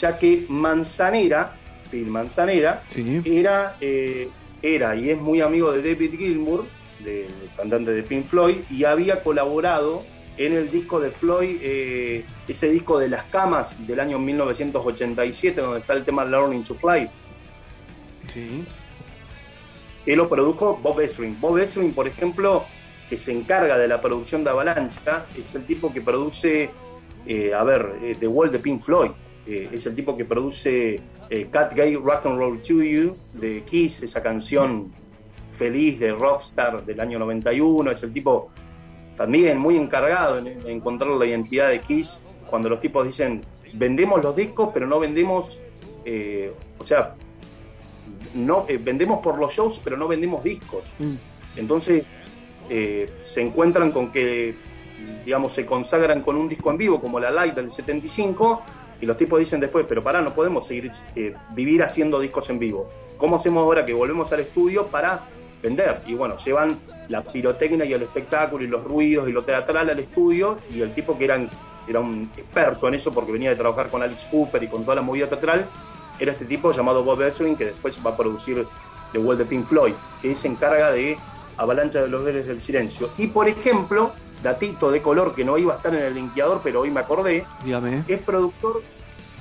ya 0.00 0.18
que 0.18 0.44
Manzanera, 0.48 1.52
Phil 1.90 2.06
Manzanera, 2.06 2.82
Sí. 2.88 3.22
era, 3.24 3.76
eh, 3.80 4.28
era 4.62 4.94
y 4.96 5.10
es 5.10 5.18
muy 5.18 5.40
amigo 5.40 5.72
de 5.72 5.82
David 5.82 6.16
Gilmour, 6.18 6.64
de- 7.00 7.22
del 7.22 7.50
cantante 7.56 7.92
de 7.92 8.02
Pink 8.02 8.26
Floyd, 8.26 8.56
y 8.70 8.84
había 8.84 9.22
colaborado 9.22 10.02
en 10.36 10.52
el 10.52 10.70
disco 10.70 11.00
de 11.00 11.10
Floyd, 11.10 11.56
eh, 11.62 12.24
ese 12.46 12.70
disco 12.70 12.98
de 12.98 13.08
las 13.08 13.24
camas 13.24 13.86
del 13.86 14.00
año 14.00 14.18
1987, 14.18 15.60
donde 15.60 15.80
está 15.80 15.94
el 15.94 16.04
tema 16.04 16.24
Learning 16.24 16.62
to 16.64 16.74
Fly. 16.74 17.08
Sí. 18.32 18.64
Él 20.06 20.16
lo 20.16 20.28
produjo 20.28 20.76
Bob 20.82 21.00
Ezrin. 21.00 21.38
Bob 21.40 21.58
Ezrin, 21.58 21.92
por 21.92 22.06
ejemplo, 22.06 22.64
que 23.10 23.18
se 23.18 23.32
encarga 23.32 23.76
de 23.78 23.88
la 23.88 24.00
producción 24.00 24.44
de 24.44 24.50
Avalancha, 24.50 25.26
es 25.36 25.54
el 25.54 25.64
tipo 25.64 25.92
que 25.92 26.00
produce, 26.00 26.70
eh, 27.26 27.52
a 27.54 27.62
ver, 27.64 27.90
The 28.18 28.26
Wall 28.28 28.50
de 28.52 28.58
Pink 28.58 28.82
Floyd. 28.82 29.10
Eh, 29.48 29.70
es 29.72 29.86
el 29.86 29.94
tipo 29.94 30.14
que 30.14 30.26
produce 30.26 31.00
eh, 31.30 31.48
Cat 31.50 31.74
Gay 31.74 31.96
Rock 31.96 32.26
and 32.26 32.36
Roll 32.36 32.60
to 32.60 32.82
You 32.82 33.16
de 33.32 33.62
Kiss, 33.62 34.02
esa 34.02 34.22
canción 34.22 34.92
feliz 35.56 35.98
de 35.98 36.12
Rockstar 36.12 36.84
del 36.84 37.00
año 37.00 37.18
91. 37.18 37.90
Es 37.92 38.02
el 38.02 38.12
tipo 38.12 38.50
también 39.16 39.56
muy 39.56 39.78
encargado 39.78 40.36
en, 40.36 40.48
en 40.48 40.68
encontrar 40.68 41.12
la 41.12 41.24
identidad 41.24 41.70
de 41.70 41.80
Kiss 41.80 42.20
cuando 42.50 42.68
los 42.68 42.78
tipos 42.82 43.06
dicen 43.06 43.42
vendemos 43.72 44.22
los 44.22 44.36
discos, 44.36 44.68
pero 44.74 44.86
no 44.86 44.98
vendemos, 44.98 45.58
eh, 46.04 46.52
o 46.78 46.84
sea, 46.84 47.14
no 48.34 48.66
eh, 48.68 48.78
vendemos 48.78 49.20
por 49.20 49.38
los 49.38 49.54
shows, 49.54 49.80
pero 49.82 49.96
no 49.96 50.08
vendemos 50.08 50.44
discos. 50.44 50.84
Mm. 50.98 51.14
Entonces 51.56 52.04
se 52.68 53.40
encuentran 53.40 53.92
con 53.92 54.12
que, 54.12 54.54
digamos, 55.24 55.54
se 55.54 55.64
consagran 55.64 56.20
con 56.20 56.36
un 56.36 56.50
disco 56.50 56.70
en 56.70 56.76
vivo 56.76 57.00
como 57.00 57.18
la 57.18 57.30
Light 57.30 57.54
del 57.54 57.72
75 57.72 58.62
y 59.00 59.06
los 59.06 59.16
tipos 59.16 59.38
dicen 59.38 59.60
después, 59.60 59.86
pero 59.88 60.02
pará, 60.02 60.20
no 60.20 60.34
podemos 60.34 60.66
seguir 60.66 60.90
eh, 61.14 61.34
vivir 61.50 61.82
haciendo 61.82 62.20
discos 62.20 62.48
en 62.50 62.58
vivo. 62.58 62.88
¿Cómo 63.16 63.36
hacemos 63.36 63.62
ahora 63.62 63.84
que 63.84 63.94
volvemos 63.94 64.32
al 64.32 64.40
estudio 64.40 64.86
para 64.86 65.20
vender? 65.62 66.02
Y 66.06 66.14
bueno, 66.14 66.36
llevan 66.38 66.78
la 67.08 67.22
pirotecnia 67.22 67.84
y 67.84 67.92
el 67.92 68.02
espectáculo 68.02 68.64
y 68.64 68.66
los 68.66 68.84
ruidos 68.84 69.28
y 69.28 69.32
lo 69.32 69.44
teatral 69.44 69.90
al 69.90 69.98
estudio 69.98 70.58
y 70.72 70.80
el 70.80 70.94
tipo 70.94 71.16
que 71.16 71.24
eran, 71.24 71.48
era 71.88 72.00
un 72.00 72.30
experto 72.36 72.88
en 72.88 72.94
eso 72.94 73.12
porque 73.12 73.32
venía 73.32 73.50
de 73.50 73.56
trabajar 73.56 73.90
con 73.90 74.02
Alex 74.02 74.26
Cooper 74.30 74.62
y 74.62 74.68
con 74.68 74.82
toda 74.84 74.96
la 74.96 75.02
movida 75.02 75.28
teatral, 75.28 75.66
era 76.18 76.32
este 76.32 76.44
tipo 76.44 76.72
llamado 76.72 77.02
Bob 77.02 77.22
Ezrin 77.22 77.56
que 77.56 77.66
después 77.66 77.98
va 78.04 78.10
a 78.10 78.16
producir 78.16 78.66
The 79.12 79.18
World 79.18 79.40
de 79.40 79.46
Pink 79.46 79.66
Floyd, 79.66 79.94
que 80.20 80.34
se 80.34 80.48
encarga 80.48 80.90
de 80.90 81.16
Avalancha 81.56 82.02
de 82.02 82.08
los 82.08 82.26
Héroes 82.26 82.46
del 82.46 82.60
Silencio. 82.60 83.10
Y 83.16 83.28
por 83.28 83.48
ejemplo, 83.48 84.12
datito 84.42 84.90
de 84.90 85.02
color 85.02 85.34
que 85.34 85.44
no 85.44 85.58
iba 85.58 85.74
a 85.74 85.76
estar 85.76 85.94
en 85.94 86.02
el 86.02 86.14
linkeador, 86.14 86.60
pero 86.62 86.80
hoy 86.80 86.90
me 86.90 87.00
acordé, 87.00 87.44
Dígame. 87.64 88.04
es 88.06 88.20
productor 88.20 88.82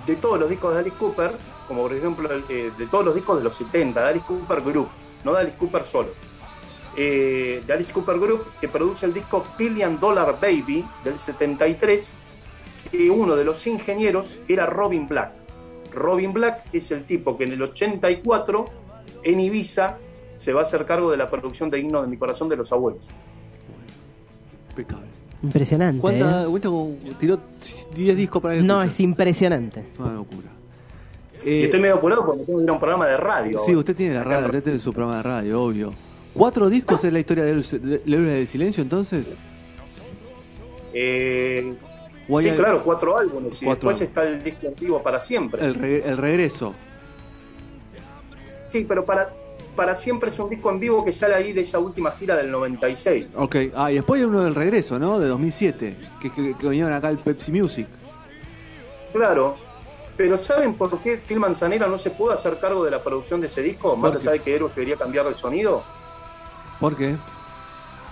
de 0.06 0.16
todos 0.16 0.40
los 0.40 0.50
discos 0.50 0.74
de 0.74 0.80
Alice 0.80 0.96
Cooper, 0.98 1.32
como 1.68 1.84
por 1.84 1.94
ejemplo 1.94 2.30
eh, 2.50 2.72
de 2.78 2.86
todos 2.88 3.06
los 3.06 3.16
discos 3.16 3.38
de 3.38 3.44
los 3.44 3.56
70, 3.56 4.02
de 4.02 4.08
Alice 4.08 4.26
Cooper 4.26 4.62
Group, 4.62 4.88
no 5.24 5.34
de 5.34 5.42
Alice 5.42 5.58
Cooper 5.58 5.84
solo. 5.86 6.10
Eh, 6.96 7.62
de 7.68 7.74
Alice 7.74 7.94
Cooper 7.94 8.18
Group, 8.18 8.46
que 8.60 8.68
produce 8.68 9.06
el 9.06 9.14
disco 9.14 9.46
Billion 9.58 10.00
Dollar 10.00 10.36
Baby 10.42 10.84
del 11.04 11.20
73, 11.20 12.12
que 12.90 13.12
uno 13.12 13.36
de 13.36 13.44
los 13.44 13.68
ingenieros 13.68 14.40
era 14.48 14.66
Robin 14.66 15.08
Black. 15.08 15.32
Robin 15.94 16.34
Black 16.34 16.64
es 16.74 16.90
el 16.92 17.06
tipo 17.06 17.38
que 17.38 17.44
en 17.44 17.52
el 17.54 17.62
84 17.62 18.66
en 19.24 19.40
Ibiza 19.40 19.98
se 20.38 20.54
va 20.54 20.62
a 20.62 20.64
hacer 20.64 20.86
cargo 20.86 21.12
de 21.12 21.18
la 21.18 21.30
producción 21.30 21.70
de 21.70 21.80
Himno 21.80 22.02
de 22.02 22.08
mi 22.08 22.18
corazón 22.18 22.50
de 22.50 22.56
los 22.56 22.72
abuelos. 22.72 23.02
Impecable. 24.78 25.08
Impresionante. 25.44 26.02
¿Cuánta, 26.02 26.44
¿eh? 26.44 27.14
tiró 27.20 27.40
10 27.96 28.18
discos 28.18 28.42
para 28.42 28.56
que 28.56 28.62
No, 28.64 28.82
es 28.82 29.00
impresionante. 29.00 29.84
Es 29.94 30.00
una 30.00 30.14
locura. 30.14 30.48
Y 31.46 31.50
Eh, 31.50 31.64
estoy 31.66 31.80
medio 31.80 31.96
apurado 31.96 32.26
porque 32.26 32.44
tengo 32.44 32.58
que 32.60 32.64
ir 32.64 32.70
a 32.70 32.74
un 32.74 32.80
programa 32.80 33.06
de 33.08 33.18
radio. 33.18 33.60
sí, 33.66 33.76
usted 33.76 33.96
tiene 33.96 34.16
la 34.16 34.24
radio, 34.24 34.46
usted 34.48 34.64
tiene 34.64 34.80
su 34.80 34.92
programa 34.92 35.18
de 35.18 35.24
radio, 35.24 35.62
obvio. 35.64 35.94
¿Cuatro 36.34 36.70
discos 36.70 37.04
es 37.04 37.14
la 37.14 37.20
historia 37.20 37.44
del 37.46 37.62
de, 37.64 38.02
Héroes 38.06 38.34
del 38.34 38.48
Silencio 38.48 38.84
entonces? 38.84 39.26
Eh, 40.94 41.74
¿O 42.30 42.38
hay 42.40 42.50
sí, 42.50 42.56
claro, 42.56 42.84
cuatro 42.84 43.18
álbumes. 43.18 43.62
Y 43.62 43.66
Cuatro 43.66 43.90
después 43.90 44.08
está 44.10 44.24
el 44.24 44.44
disco 44.44 44.68
antiguo 44.68 45.02
para 45.02 45.20
siempre. 45.20 45.64
El, 45.66 45.76
re- 45.76 46.08
el 46.08 46.18
regreso. 46.18 46.74
Sí, 48.72 48.86
pero 48.88 49.06
para, 49.06 49.30
para 49.78 49.96
siempre 49.96 50.32
es 50.32 50.40
un 50.40 50.50
disco 50.50 50.72
en 50.72 50.80
vivo 50.80 51.06
que 51.06 51.14
sale 51.14 51.36
ahí 51.36 51.54
de 51.54 51.62
esa 51.62 51.78
última 51.78 52.12
gira 52.12 52.36
del 52.36 52.52
96. 52.52 53.28
Ok, 53.36 53.56
ah, 53.76 53.92
y 53.92 53.96
después 53.96 54.20
hay 54.20 54.26
uno 54.26 54.44
del 54.44 54.56
regreso, 54.56 54.98
¿no? 54.98 55.20
De 55.20 55.28
2007, 55.28 55.96
que, 56.20 56.34
que, 56.34 56.56
que 56.56 56.68
vinieron 56.68 56.92
acá 56.92 57.08
al 57.08 57.20
Pepsi 57.20 57.52
Music. 57.52 57.88
Claro. 59.14 59.56
Pero 60.18 60.40
¿saben 60.40 60.74
por 60.74 60.98
qué 61.00 61.18
Phil 61.18 61.40
Manzanera 61.40 61.86
no 61.86 62.00
se 62.00 62.10
pudo 62.10 62.32
hacer 62.32 62.58
cargo 62.60 62.84
de 62.84 62.90
la 62.90 63.04
producción 63.04 63.40
de 63.40 63.48
ese 63.48 63.62
disco? 63.62 63.96
Más 63.96 64.16
allá 64.16 64.32
de 64.32 64.40
que 64.40 64.56
Héroes 64.56 64.74
quería 64.74 64.96
cambiar 64.96 65.28
el 65.28 65.36
sonido. 65.36 65.84
¿Por 66.80 66.96
qué? 66.96 67.16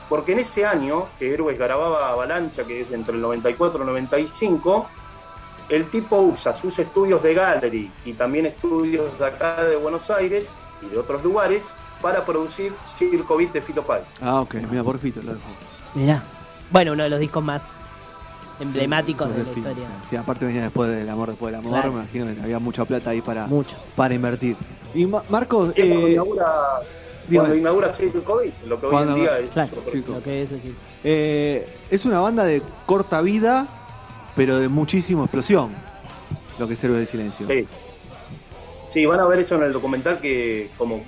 Porque 0.08 0.34
en 0.34 0.40
ese 0.40 0.68
año 0.68 1.08
que 1.18 1.34
Héroes 1.34 1.58
grababa 1.58 2.10
Avalancha, 2.10 2.64
que 2.64 2.82
es 2.82 2.92
entre 2.92 3.16
el 3.16 3.22
94 3.22 3.80
y 3.80 3.82
el 3.82 3.88
95, 3.88 4.88
el 5.70 5.86
tipo 5.90 6.18
usa 6.18 6.56
sus 6.56 6.78
estudios 6.78 7.24
de 7.24 7.34
Gallery 7.34 7.92
y 8.06 8.14
también 8.14 8.46
estudios 8.46 9.18
de 9.18 9.26
acá 9.26 9.64
de 9.64 9.76
Buenos 9.76 10.12
Aires 10.12 10.48
y 10.82 10.88
de 10.88 10.98
otros 10.98 11.24
lugares 11.24 11.66
para 12.02 12.26
producir 12.26 12.74
Circo 12.98 13.38
Beat 13.38 13.54
de 13.54 13.62
Fito 13.62 13.82
Páez. 13.84 14.04
Ah, 14.22 14.42
ok, 14.42 14.56
mira, 14.70 14.84
por 14.84 15.00
Fito 15.00 15.22
lo 15.22 15.34
dejó. 15.34 15.48
Mirá. 15.96 16.22
Bueno, 16.72 16.94
uno 16.94 17.04
de 17.04 17.10
los 17.10 17.20
discos 17.20 17.44
más 17.44 17.64
emblemáticos 18.60 19.28
Sí, 19.30 19.34
de 19.34 19.40
la 19.40 19.46
Fito, 19.54 19.60
historia. 19.70 19.88
sí. 20.04 20.08
Sí, 20.12 20.16
aparte 20.16 20.46
venía 20.46 20.64
después 20.64 20.90
del 20.90 21.10
amor, 21.10 21.30
después 21.30 21.52
del 21.52 21.60
amor, 21.60 21.74
Claro. 21.74 21.92
me 21.94 22.00
imagino 22.04 22.34
que 22.34 22.42
había 22.42 22.60
mucha 22.60 22.86
plata 22.86 23.10
ahí 23.10 23.22
para, 23.22 23.48
Mucho. 23.48 23.76
para 23.96 24.14
invertir. 24.14 24.56
Y 24.94 25.06
Ma- 25.06 25.24
Marcos, 25.30 25.74
cuando 25.76 26.08
eh, 26.08 26.12
inaugura, 26.14 26.46
cuando 27.34 27.56
inaugura 27.56 27.94
Circo 27.94 28.38
Beat, 28.38 28.54
lo 28.66 28.80
que 28.80 28.86
hoy 28.86 28.92
Cuando- 28.92 29.14
en 29.16 29.20
día 29.22 29.40
es 29.40 29.50
Claro. 29.50 29.72
Lo 30.08 30.24
que 30.24 30.44
es 30.44 30.50
decir. 30.50 30.76
eh, 31.04 31.68
es 31.92 32.06
una 32.06 32.20
banda 32.20 32.44
de 32.46 32.62
corta 32.86 33.22
vida, 33.22 33.68
pero 34.36 34.58
de 34.60 34.70
muchísima 34.70 35.24
explosión, 35.24 35.72
lo 36.60 36.68
que 36.68 36.74
Héroes 36.76 37.00
del 37.00 37.08
Silencio. 37.08 37.48
Sí. 37.48 37.68
Sí, 38.96 39.06
van 39.06 39.20
a 39.20 39.26
ver 39.26 39.40
hecho 39.42 39.56
en 39.56 39.64
el 39.64 39.74
documental 39.74 40.20
que 40.20 40.70
como 40.78 41.04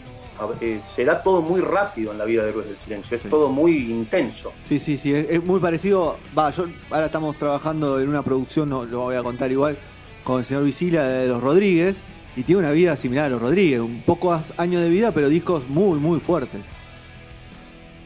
eh, 0.59 0.81
se 0.93 1.05
da 1.05 1.23
todo 1.23 1.41
muy 1.41 1.61
rápido 1.61 2.11
en 2.11 2.17
la 2.17 2.25
vida 2.25 2.43
de 2.43 2.49
Héroes 2.49 2.67
del 2.67 2.75
Silencio, 2.79 3.15
es 3.15 3.23
Sí. 3.23 3.29
todo 3.29 3.47
muy 3.47 3.89
intenso. 3.89 4.51
Sí, 4.65 4.77
sí, 4.77 4.97
sí, 4.97 5.13
es, 5.15 5.25
es 5.29 5.41
muy 5.41 5.61
parecido. 5.61 6.17
Va, 6.37 6.51
yo 6.51 6.65
ahora 6.91 7.05
estamos 7.05 7.37
trabajando 7.37 8.01
en 8.01 8.09
una 8.09 8.23
producción, 8.23 8.67
no 8.67 8.83
lo 8.83 8.99
voy 9.03 9.15
a 9.15 9.23
contar 9.23 9.49
igual, 9.53 9.77
con 10.25 10.39
el 10.39 10.45
señor 10.45 10.65
Visila 10.65 11.07
de 11.07 11.29
los 11.29 11.41
Rodríguez, 11.41 12.01
y 12.35 12.43
tiene 12.43 12.59
una 12.59 12.71
vida 12.71 12.97
similar 12.97 13.27
a 13.27 13.29
los 13.29 13.41
Rodríguez, 13.41 13.79
un 13.79 14.01
pocos 14.05 14.51
años 14.57 14.81
de 14.81 14.89
vida, 14.89 15.11
pero 15.13 15.29
discos 15.29 15.67
muy, 15.69 15.97
muy 15.97 16.19
fuertes. 16.19 16.59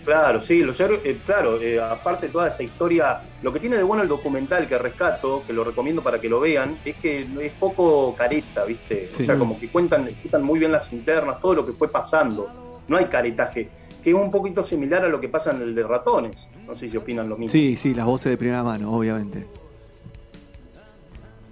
Claro, 0.03 0.41
sí, 0.41 0.60
los 0.63 0.79
héroes- 0.79 1.01
eh, 1.03 1.17
claro, 1.25 1.62
eh, 1.62 1.79
aparte 1.79 2.25
de 2.25 2.31
toda 2.31 2.48
esa 2.48 2.63
historia, 2.63 3.22
lo 3.43 3.53
que 3.53 3.60
tiene 3.60 3.77
de 3.77 3.84
bueno 3.84 4.01
el 4.01 4.10
documental 4.10 4.67
que 4.67 4.77
rescato, 4.77 5.43
que 5.46 5.53
lo 5.53 5.63
recomiendo 5.63 6.01
para 6.01 6.20
que 6.20 6.27
lo 6.27 6.39
vean, 6.39 6.77
es 6.84 6.96
que 6.96 7.27
es 7.41 7.51
poco 7.53 8.15
careta, 8.15 8.63
¿viste? 8.65 9.10
Sí. 9.13 9.24
O 9.24 9.25
sea, 9.27 9.38
como 9.38 9.60
que 9.60 9.67
cuentan, 9.70 10.05
cuentan 10.05 10.41
muy 10.43 10.58
bien 10.60 10.72
las 10.72 10.91
internas, 10.91 11.39
todo 11.39 11.53
lo 11.53 11.65
que 11.65 11.74
fue 11.74 11.88
pasando. 11.88 12.81
No 12.88 12.98
hay 12.98 13.05
caretaje, 13.05 13.70
que 14.03 14.10
es 14.10 14.15
un 14.15 14.31
poquito 14.31 14.63
similar 14.65 15.05
a 15.05 15.08
lo 15.08 15.22
que 15.22 15.29
pasa 15.29 15.51
en 15.51 15.62
el 15.62 15.75
de 15.75 15.84
ratones. 15.84 16.36
No 16.65 16.75
sé 16.75 16.89
si 16.89 16.98
opinan 16.98 17.29
lo 17.29 17.38
mismo. 17.38 17.51
Sí, 17.51 17.77
sí, 17.77 17.93
las 17.93 18.08
voces 18.08 18.31
de 18.31 18.38
primera 18.38 18.63
mano, 18.63 18.91
obviamente. 18.91 19.46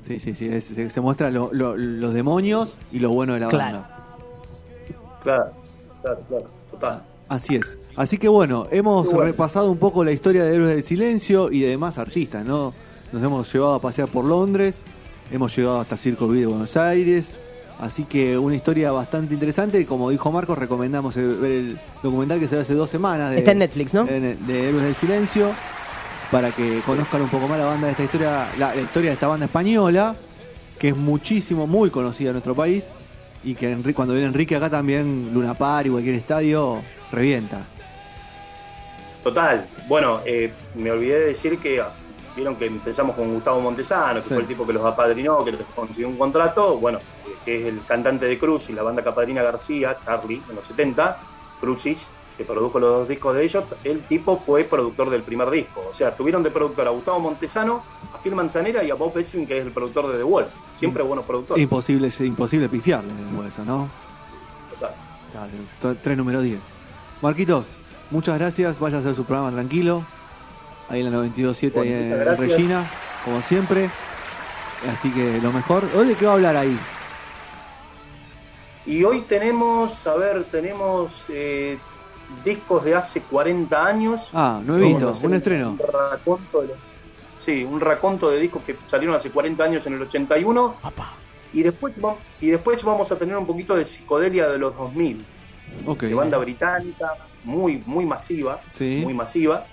Sí, 0.03 0.19
sí, 0.19 0.33
sí, 0.33 0.49
es- 0.51 0.65
se, 0.65 0.89
se 0.89 1.01
muestran 1.01 1.33
lo- 1.35 1.49
lo- 1.53 1.77
los 1.77 2.13
demonios 2.15 2.75
y 2.91 2.97
lo 2.99 3.11
bueno 3.11 3.35
de 3.35 3.41
la 3.41 3.47
Claro. 3.47 3.77
banda. 3.81 4.05
Claro, 5.21 5.51
claro, 6.01 6.19
claro, 6.27 6.45
total. 6.71 7.03
Así 7.29 7.55
es. 7.55 7.77
Así 7.95 8.17
que 8.17 8.27
bueno, 8.27 8.67
hemos 8.71 9.05
bueno. 9.05 9.21
repasado 9.21 9.71
un 9.71 9.77
poco 9.77 10.03
la 10.03 10.11
historia 10.11 10.43
de 10.43 10.55
Héroes 10.55 10.69
del 10.71 10.83
Silencio 10.83 11.51
y 11.51 11.61
de 11.61 11.69
demás 11.69 11.99
artistas, 11.99 12.43
¿no? 12.43 12.73
Nos 13.11 13.23
hemos 13.23 13.53
llevado 13.53 13.75
a 13.75 13.81
pasear 13.81 14.07
por 14.07 14.25
Londres, 14.25 14.83
hemos 15.31 15.55
llegado 15.55 15.79
hasta 15.79 15.95
Circo 15.95 16.27
Beat 16.27 16.41
de 16.41 16.47
Buenos 16.47 16.75
Aires, 16.75 17.37
así 17.79 18.05
que 18.05 18.37
una 18.37 18.55
historia 18.55 18.91
bastante 18.91 19.33
interesante. 19.35 19.85
Como 19.85 20.09
dijo 20.09 20.31
Marcos, 20.31 20.57
recomendamos 20.57 21.15
ver 21.15 21.51
el 21.51 21.77
documental 22.01 22.39
que 22.39 22.47
se 22.47 22.55
ve 22.55 22.61
hace 22.61 22.73
dos 22.73 22.89
semanas 22.89 23.31
de, 23.31 23.39
Está 23.39 23.51
en 23.51 23.59
Netflix, 23.59 23.93
¿no? 23.93 24.05
de, 24.05 24.35
de 24.35 24.69
Héroes 24.69 24.83
del 24.83 24.95
Silencio, 24.95 25.51
para 26.31 26.51
que 26.51 26.81
conozcan 26.85 27.21
un 27.21 27.29
poco 27.29 27.47
más 27.47 27.59
la 27.59 27.67
banda 27.67 27.87
de 27.87 27.91
esta 27.91 28.03
historia, 28.05 28.47
la, 28.57 28.73
la 28.73 28.81
historia 28.81 29.11
de 29.11 29.13
esta 29.13 29.27
banda 29.27 29.45
española, 29.45 30.15
que 30.79 30.89
es 30.89 30.97
muchísimo, 30.97 31.67
muy 31.67 31.91
conocida 31.91 32.29
en 32.29 32.33
nuestro 32.33 32.55
país, 32.55 32.85
y 33.43 33.53
que 33.53 33.77
cuando 33.93 34.13
viene 34.13 34.27
Enrique 34.29 34.55
acá 34.55 34.69
también 34.69 35.31
Luna 35.33 35.53
Par 35.53 35.85
y 35.85 35.89
cualquier 35.89 36.15
estadio 36.15 36.81
revienta. 37.11 37.61
Total. 39.23 39.67
Bueno, 39.87 40.21
eh, 40.25 40.51
me 40.75 40.91
olvidé 40.91 41.19
de 41.19 41.25
decir 41.27 41.57
que 41.59 41.81
ah, 41.81 41.89
vieron 42.35 42.55
que 42.55 42.67
empezamos 42.67 43.15
con 43.15 43.33
Gustavo 43.33 43.59
Montesano, 43.59 44.15
que 44.15 44.21
Sí. 44.21 44.29
fue 44.29 44.37
el 44.39 44.47
tipo 44.47 44.65
que 44.65 44.73
los 44.73 44.85
apadrinó, 44.85 45.43
que 45.43 45.51
les 45.51 45.61
consiguió 45.75 46.07
un 46.07 46.17
contrato. 46.17 46.77
Bueno, 46.77 46.99
que 47.43 47.59
es 47.61 47.65
el 47.67 47.81
cantante 47.85 48.25
de 48.25 48.37
Cruz 48.39 48.69
y 48.69 48.73
la 48.73 48.83
banda 48.83 49.03
Capadrina 49.03 49.43
García, 49.43 49.97
Charlie, 50.05 50.41
en 50.49 50.55
los 50.55 50.65
70, 50.65 51.17
Cruzis, 51.59 52.07
que 52.37 52.45
produjo 52.45 52.79
los 52.79 52.89
dos 52.99 53.09
discos 53.09 53.35
de 53.35 53.43
ellos. 53.43 53.65
El 53.83 54.01
tipo 54.03 54.37
fue 54.37 54.63
productor 54.63 55.09
del 55.09 55.21
primer 55.23 55.49
disco. 55.49 55.83
O 55.91 55.95
sea, 55.95 56.15
tuvieron 56.15 56.41
de 56.41 56.51
productor 56.51 56.87
a 56.87 56.91
Gustavo 56.91 57.19
Montesano, 57.19 57.83
a 58.13 58.17
Phil 58.19 58.33
Manzanera 58.35 58.81
y 58.83 58.89
a 58.91 58.95
Bob 58.95 59.17
Essing, 59.17 59.45
que 59.45 59.57
es 59.59 59.65
el 59.65 59.71
productor 59.73 60.07
de 60.11 60.17
The 60.17 60.23
Wall. 60.23 60.45
Siempre 60.79 61.03
buenos 61.03 61.25
productores. 61.25 61.61
Imposible, 61.61 62.09
imposible 62.21 62.69
pifiarle 62.69 63.11
eso, 63.45 63.65
¿no? 63.65 63.89
Total. 64.79 65.95
Tres 66.01 66.17
número 66.17 66.41
10. 66.41 66.57
Marquitos, 67.21 67.65
muchas 68.11 68.39
gracias. 68.39 68.79
Vaya 68.79 68.97
a 68.97 68.99
hacer 69.01 69.15
su 69.15 69.25
programa 69.25 69.51
tranquilo. 69.51 70.05
Ahí 70.89 71.01
en 71.01 71.11
la 71.11 71.19
92.7 71.19 71.73
Bueno, 71.73 71.81
ahí 71.81 72.01
en 72.01 72.09
gracias. 72.09 72.39
Regina, 72.39 72.85
como 73.25 73.41
siempre. 73.41 73.89
Así 74.91 75.11
que 75.11 75.39
lo 75.41 75.51
mejor. 75.51 75.83
¿Hoy 75.95 76.07
de 76.07 76.15
qué 76.15 76.25
va 76.25 76.31
a 76.31 76.35
hablar 76.35 76.55
ahí? 76.55 76.77
Y 78.85 79.03
hoy 79.03 79.21
tenemos, 79.21 80.07
a 80.07 80.15
ver, 80.15 80.45
tenemos 80.45 81.25
eh, 81.29 81.77
discos 82.43 82.83
de 82.85 82.95
hace 82.95 83.21
40 83.21 83.85
años. 83.85 84.29
Ah, 84.33 84.61
hacer 84.65 85.25
Un 85.25 85.33
estreno. 85.33 85.71
Un 85.71 85.79
raconto 85.93 86.61
de 86.61 86.73
sí, 87.43 87.63
un 87.63 87.79
raconto 87.81 88.29
de 88.29 88.39
discos 88.39 88.63
que 88.63 88.75
salieron 88.87 89.15
hace 89.15 89.29
40 89.29 89.63
años 89.63 89.85
en 89.85 89.93
el 89.93 90.01
81. 90.03 90.75
Y 91.51 91.63
después, 91.63 91.93
y 92.39 92.47
después 92.47 92.83
vamos 92.83 93.11
a 93.11 93.17
tener 93.17 93.35
un 93.35 93.45
poquito 93.45 93.75
de 93.75 93.85
psicodelia 93.85 94.47
de 94.49 94.59
los 94.59 94.75
2000, 94.77 95.25
Ok. 95.85 96.03
de 96.03 96.13
banda 96.13 96.37
británica, 96.37 97.13
muy, 97.43 97.81
muy 97.85 98.05
masiva, 98.05 98.61
Sí. 98.71 98.99
muy 99.03 99.13
masiva, 99.13 99.65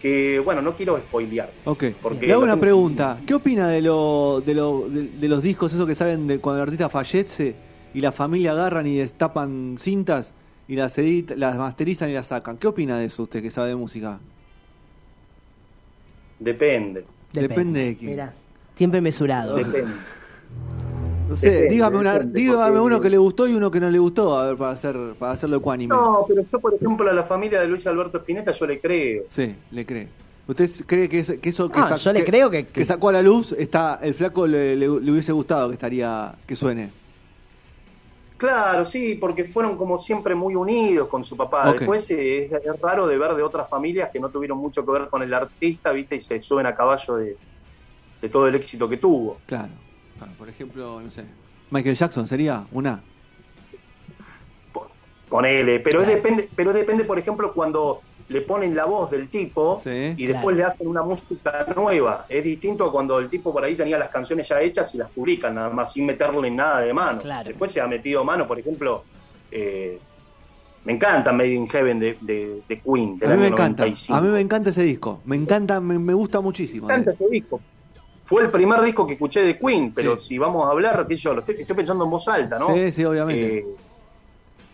que, 0.00 0.38
bueno, 0.38 0.62
no 0.62 0.76
quiero 0.76 0.96
spoilear. 0.98 1.50
Ok. 1.64 1.84
Porque 2.02 2.26
Le 2.26 2.32
hago 2.32 2.42
una 2.42 2.52
tengo- 2.54 2.60
pregunta. 2.62 3.18
¿Qué 3.26 3.34
opina 3.34 3.68
de, 3.68 3.82
lo, 3.82 4.40
de, 4.44 4.54
lo, 4.54 4.88
de, 4.88 5.02
de 5.08 5.28
los 5.28 5.42
discos 5.42 5.72
esos 5.72 5.86
que 5.86 5.94
salen 5.94 6.26
de 6.26 6.38
cuando 6.38 6.62
el 6.62 6.68
artista 6.68 6.88
fallece 6.88 7.54
y 7.92 8.00
la 8.00 8.10
familia 8.12 8.52
agarran 8.52 8.86
y 8.86 8.96
destapan 8.96 9.76
cintas 9.78 10.32
y 10.68 10.76
las 10.76 10.96
edit, 10.98 11.32
las 11.32 11.56
masterizan 11.58 12.08
y 12.08 12.14
las 12.14 12.28
sacan? 12.28 12.56
¿Qué 12.56 12.66
opina 12.66 12.96
de 12.98 13.06
eso 13.06 13.24
usted 13.24 13.42
que 13.42 13.50
sabe 13.50 13.68
de 13.68 13.76
música? 13.76 14.18
Depende, 16.38 17.04
Depende 17.32 17.84
de 17.84 17.96
quién. 17.96 18.10
Mirá, 18.12 18.32
siempre 18.74 19.00
mesurado. 19.02 19.56
depende. 19.56 19.92
No 21.30 21.36
sé, 21.36 21.48
Depende, 21.48 21.74
dígame, 21.74 21.98
una, 21.98 22.18
dígame 22.18 22.80
uno 22.80 23.00
que 23.00 23.08
le 23.08 23.16
gustó 23.16 23.46
y 23.46 23.54
uno 23.54 23.70
que 23.70 23.78
no 23.78 23.88
le 23.88 23.98
gustó, 24.00 24.36
a 24.36 24.48
ver, 24.48 24.56
para, 24.56 24.72
hacer, 24.72 24.96
para 25.16 25.30
hacerlo 25.32 25.58
ecuánime. 25.58 25.94
No, 25.94 26.24
pero 26.26 26.42
yo, 26.50 26.58
por 26.58 26.74
ejemplo, 26.74 27.08
a 27.08 27.12
la 27.12 27.22
familia 27.22 27.60
de 27.60 27.68
Luis 27.68 27.86
Alberto 27.86 28.18
Spinetta 28.18 28.50
yo 28.50 28.66
le 28.66 28.80
creo. 28.80 29.22
Sí, 29.28 29.54
le 29.70 29.86
cree. 29.86 30.08
¿Usted 30.48 30.68
cree 30.86 31.08
que, 31.08 31.20
es- 31.20 31.38
que 31.40 31.48
eso 31.50 31.70
que, 31.70 31.78
Ah, 31.78 31.94
yo 31.94 32.12
le 32.12 32.24
creo 32.24 32.50
que- 32.50 32.66
que- 32.66 32.84
sacó 32.84 33.10
a 33.10 33.12
la 33.12 33.22
luz, 33.22 33.52
está 33.52 34.00
el 34.02 34.14
flaco 34.14 34.44
le, 34.48 34.74
le- 34.74 34.88
le 35.00 35.12
hubiese 35.12 35.30
gustado 35.30 35.68
que 35.68 35.74
estaría 35.74 36.34
que 36.44 36.56
suene? 36.56 36.90
Claro, 38.36 38.84
sí, 38.84 39.14
porque 39.20 39.44
fueron 39.44 39.76
como 39.76 40.00
siempre 40.00 40.34
muy 40.34 40.56
unidos 40.56 41.06
con 41.08 41.24
su 41.24 41.36
papá. 41.36 41.72
Después 41.72 42.10
eh, 42.10 42.46
es, 42.46 42.52
es 42.52 42.80
raro 42.80 43.06
de 43.06 43.16
ver 43.18 43.34
de 43.36 43.42
otras 43.44 43.68
familias 43.68 44.10
que 44.10 44.18
no 44.18 44.30
tuvieron 44.30 44.58
mucho 44.58 44.84
que 44.84 44.90
ver 44.90 45.08
con 45.08 45.22
el 45.22 45.32
artista, 45.32 45.92
¿viste? 45.92 46.16
Y 46.16 46.22
se 46.22 46.42
suben 46.42 46.66
a 46.66 46.74
caballo 46.74 47.16
de, 47.16 47.36
de 48.20 48.28
todo 48.28 48.48
el 48.48 48.54
éxito 48.56 48.88
que 48.88 48.96
tuvo. 48.96 49.38
Claro. 49.46 49.68
Claro, 50.20 50.32
Por 50.38 50.48
ejemplo, 50.48 51.00
no 51.00 51.10
sé. 51.10 51.24
Michael 51.70 51.96
Jackson 51.96 52.28
sería 52.28 52.64
una. 52.72 53.00
Ponele, 55.28 55.78
pero 55.80 56.02
es 56.02 56.08
depende, 56.08 56.48
pero 56.56 56.70
es 56.70 56.76
depende, 56.76 57.04
por 57.04 57.18
ejemplo, 57.18 57.52
cuando 57.52 58.00
le 58.28 58.40
ponen 58.42 58.74
la 58.74 58.84
voz 58.84 59.10
del 59.12 59.28
tipo 59.28 59.80
Sí, 59.82 59.90
y 59.90 60.14
claro. 60.16 60.32
después 60.34 60.56
le 60.56 60.64
hacen 60.64 60.86
una 60.88 61.02
música 61.02 61.66
nueva. 61.76 62.26
Es 62.28 62.42
distinto 62.42 62.84
a 62.84 62.92
cuando 62.92 63.18
el 63.20 63.28
tipo 63.30 63.52
por 63.52 63.62
ahí 63.64 63.76
tenía 63.76 63.96
las 63.98 64.10
canciones 64.10 64.48
ya 64.48 64.60
hechas 64.60 64.92
y 64.94 64.98
las 64.98 65.10
publican 65.10 65.54
nada 65.54 65.70
más, 65.70 65.92
sin 65.92 66.06
meterle 66.06 66.50
nada 66.50 66.80
de 66.80 66.92
mano. 66.92 67.20
Claro. 67.20 67.48
Después 67.48 67.70
se 67.72 67.80
ha 67.80 67.86
metido 67.86 68.24
mano, 68.24 68.46
por 68.48 68.58
ejemplo, 68.58 69.04
eh, 69.52 69.98
me 70.84 70.94
encanta 70.94 71.32
Made 71.32 71.52
in 71.54 71.68
Heaven 71.68 72.00
de, 72.00 72.16
de- 72.20 72.62
de 72.68 72.76
Queen. 72.78 73.18
Del 73.18 73.30
A 73.30 73.34
mí 73.34 73.40
me 73.40 73.46
año 73.46 73.54
encanta. 73.54 73.82
95. 73.84 74.14
A 74.16 74.20
mí 74.20 74.28
me 74.30 74.40
encanta 74.40 74.70
ese 74.70 74.82
disco. 74.82 75.20
Me 75.24 75.36
encanta, 75.36 75.80
me, 75.80 75.96
me 75.98 76.14
gusta 76.14 76.40
muchísimo. 76.40 76.88
Me 76.88 76.94
encanta 76.94 77.12
ese 77.12 77.28
disco. 77.28 77.60
Fue 78.30 78.42
el 78.44 78.50
primer 78.52 78.80
disco 78.82 79.04
que 79.08 79.14
escuché 79.14 79.42
de 79.42 79.58
Queen, 79.58 79.92
pero 79.92 80.16
Sí. 80.20 80.28
si 80.28 80.38
vamos 80.38 80.64
a 80.64 80.70
hablar, 80.70 81.04
qué 81.08 81.16
sé 81.16 81.22
yo, 81.22 81.34
lo 81.34 81.40
estoy, 81.40 81.56
estoy 81.62 81.74
pensando 81.74 82.04
en 82.04 82.10
voz 82.10 82.28
alta, 82.28 82.60
¿no? 82.60 82.72
Sí, 82.72 82.92
sí, 82.92 83.04
obviamente. 83.04 83.58
Eh, 83.58 83.66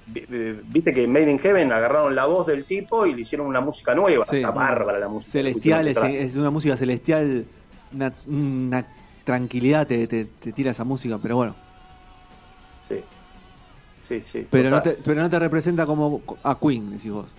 vi- 0.09 0.61
Viste 0.69 0.93
que 0.93 1.09
Made 1.09 1.31
in 1.31 1.39
Heaven 1.39 1.73
agarraron 1.73 2.15
la 2.15 2.27
voz 2.27 2.47
del 2.47 2.67
tipo 2.67 3.07
y 3.07 3.15
le 3.15 3.23
hicieron 3.23 3.47
una 3.47 3.63
música 3.63 3.95
nueva. 3.95 4.27
Sí. 4.27 4.37
Está 4.37 4.51
bárbara 4.51 4.99
la 4.99 5.09
música. 5.09 5.33
celestial, 5.33 5.89
es, 5.89 6.37
una 6.37 6.51
música 6.51 6.77
celestial. 6.77 7.47
Una, 7.95 8.13
una 8.27 8.87
tranquilidad 9.25 9.87
te, 9.87 10.07
te- 10.07 10.27
te 10.27 10.53
tira 10.53 10.73
esa 10.73 10.85
música, 10.85 11.17
pero 11.23 11.37
bueno. 11.37 11.55
Sí, 12.89 13.01
sí, 14.07 14.21
sí. 14.23 14.47
Pero 14.51 14.69
no, 14.69 14.83
te, 14.83 14.99
pero 15.03 15.23
no 15.23 15.31
te 15.31 15.39
representa 15.39 15.87
como 15.87 16.21
a 16.43 16.59
Queen, 16.61 16.91
decís 16.91 17.11
vos. 17.11 17.35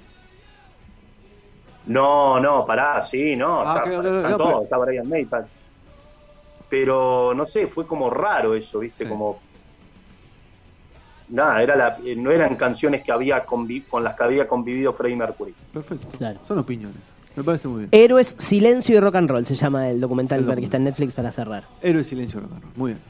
no, 1.85 2.39
no, 2.39 2.65
pará, 2.65 3.01
sí, 3.03 3.35
no. 3.35 3.61
Ah, 3.61 3.77
está, 3.85 3.89
ok, 3.91 3.99
ok, 3.99 4.05
están 4.15 4.31
no, 4.31 4.37
todos, 4.37 4.49
pero- 4.49 4.63
está 4.63 4.77
Brian 4.77 5.07
May. 5.09 5.27
Pero 6.69 7.33
no 7.33 7.45
sé, 7.47 7.67
fue 7.67 7.85
como 7.87 8.09
raro 8.09 8.53
eso, 8.55 8.79
¿viste? 8.79 9.03
Sí. 9.05 9.09
Como. 9.09 9.39
Nada, 11.29 11.61
era 11.61 11.75
la, 11.75 11.97
eh, 12.05 12.15
no 12.15 12.31
eran 12.31 12.55
canciones 12.55 13.03
que 13.03 13.11
había 13.11 13.45
convi- 13.45 13.83
con 13.89 14.03
las 14.03 14.15
que 14.15 14.23
había 14.23 14.47
convivido 14.47 14.93
Freddie 14.93 15.17
Mercury. 15.17 15.53
Perfecto. 15.73 16.07
Claro. 16.17 16.39
Son 16.47 16.57
opiniones. 16.57 17.01
Me 17.35 17.43
parece 17.43 17.67
muy 17.67 17.79
bien. 17.79 17.89
Héroes, 17.91 18.35
Silencio 18.39 18.95
y 18.95 18.99
Rock 18.99 19.15
and 19.15 19.29
Roll 19.29 19.45
se 19.45 19.55
llama 19.55 19.89
el 19.89 19.99
documental 20.01 20.49
El 20.49 20.55
que 20.57 20.63
está 20.65 20.77
en 20.77 20.85
Netflix 20.85 21.13
para 21.13 21.31
cerrar. 21.31 21.65
Héroe 21.81 22.03
silencio 22.03 22.39
rock 22.39 22.51
and 22.53 22.63
roll. 22.63 22.71
Muy 22.75 22.91
bien. 22.93 23.01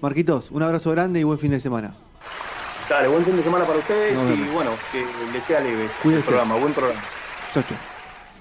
Marquitos, 0.00 0.50
un 0.52 0.62
abrazo 0.62 0.90
grande 0.92 1.20
y 1.20 1.22
buen 1.24 1.38
fin 1.38 1.50
de 1.50 1.60
semana. 1.60 1.92
Dale, 2.88 3.08
buen 3.08 3.24
fin 3.24 3.36
de 3.36 3.42
semana 3.42 3.64
para 3.64 3.78
ustedes 3.78 4.12
y 4.18 4.54
bueno, 4.54 4.70
que 4.92 5.04
les 5.32 5.44
sea 5.44 5.60
leve 5.60 5.88
Cuídense. 6.02 6.28
el 6.30 6.34
programa, 6.36 6.60
buen 6.60 6.72
programa. 6.72 7.00
Chau, 7.52 7.62
chau. 7.62 7.93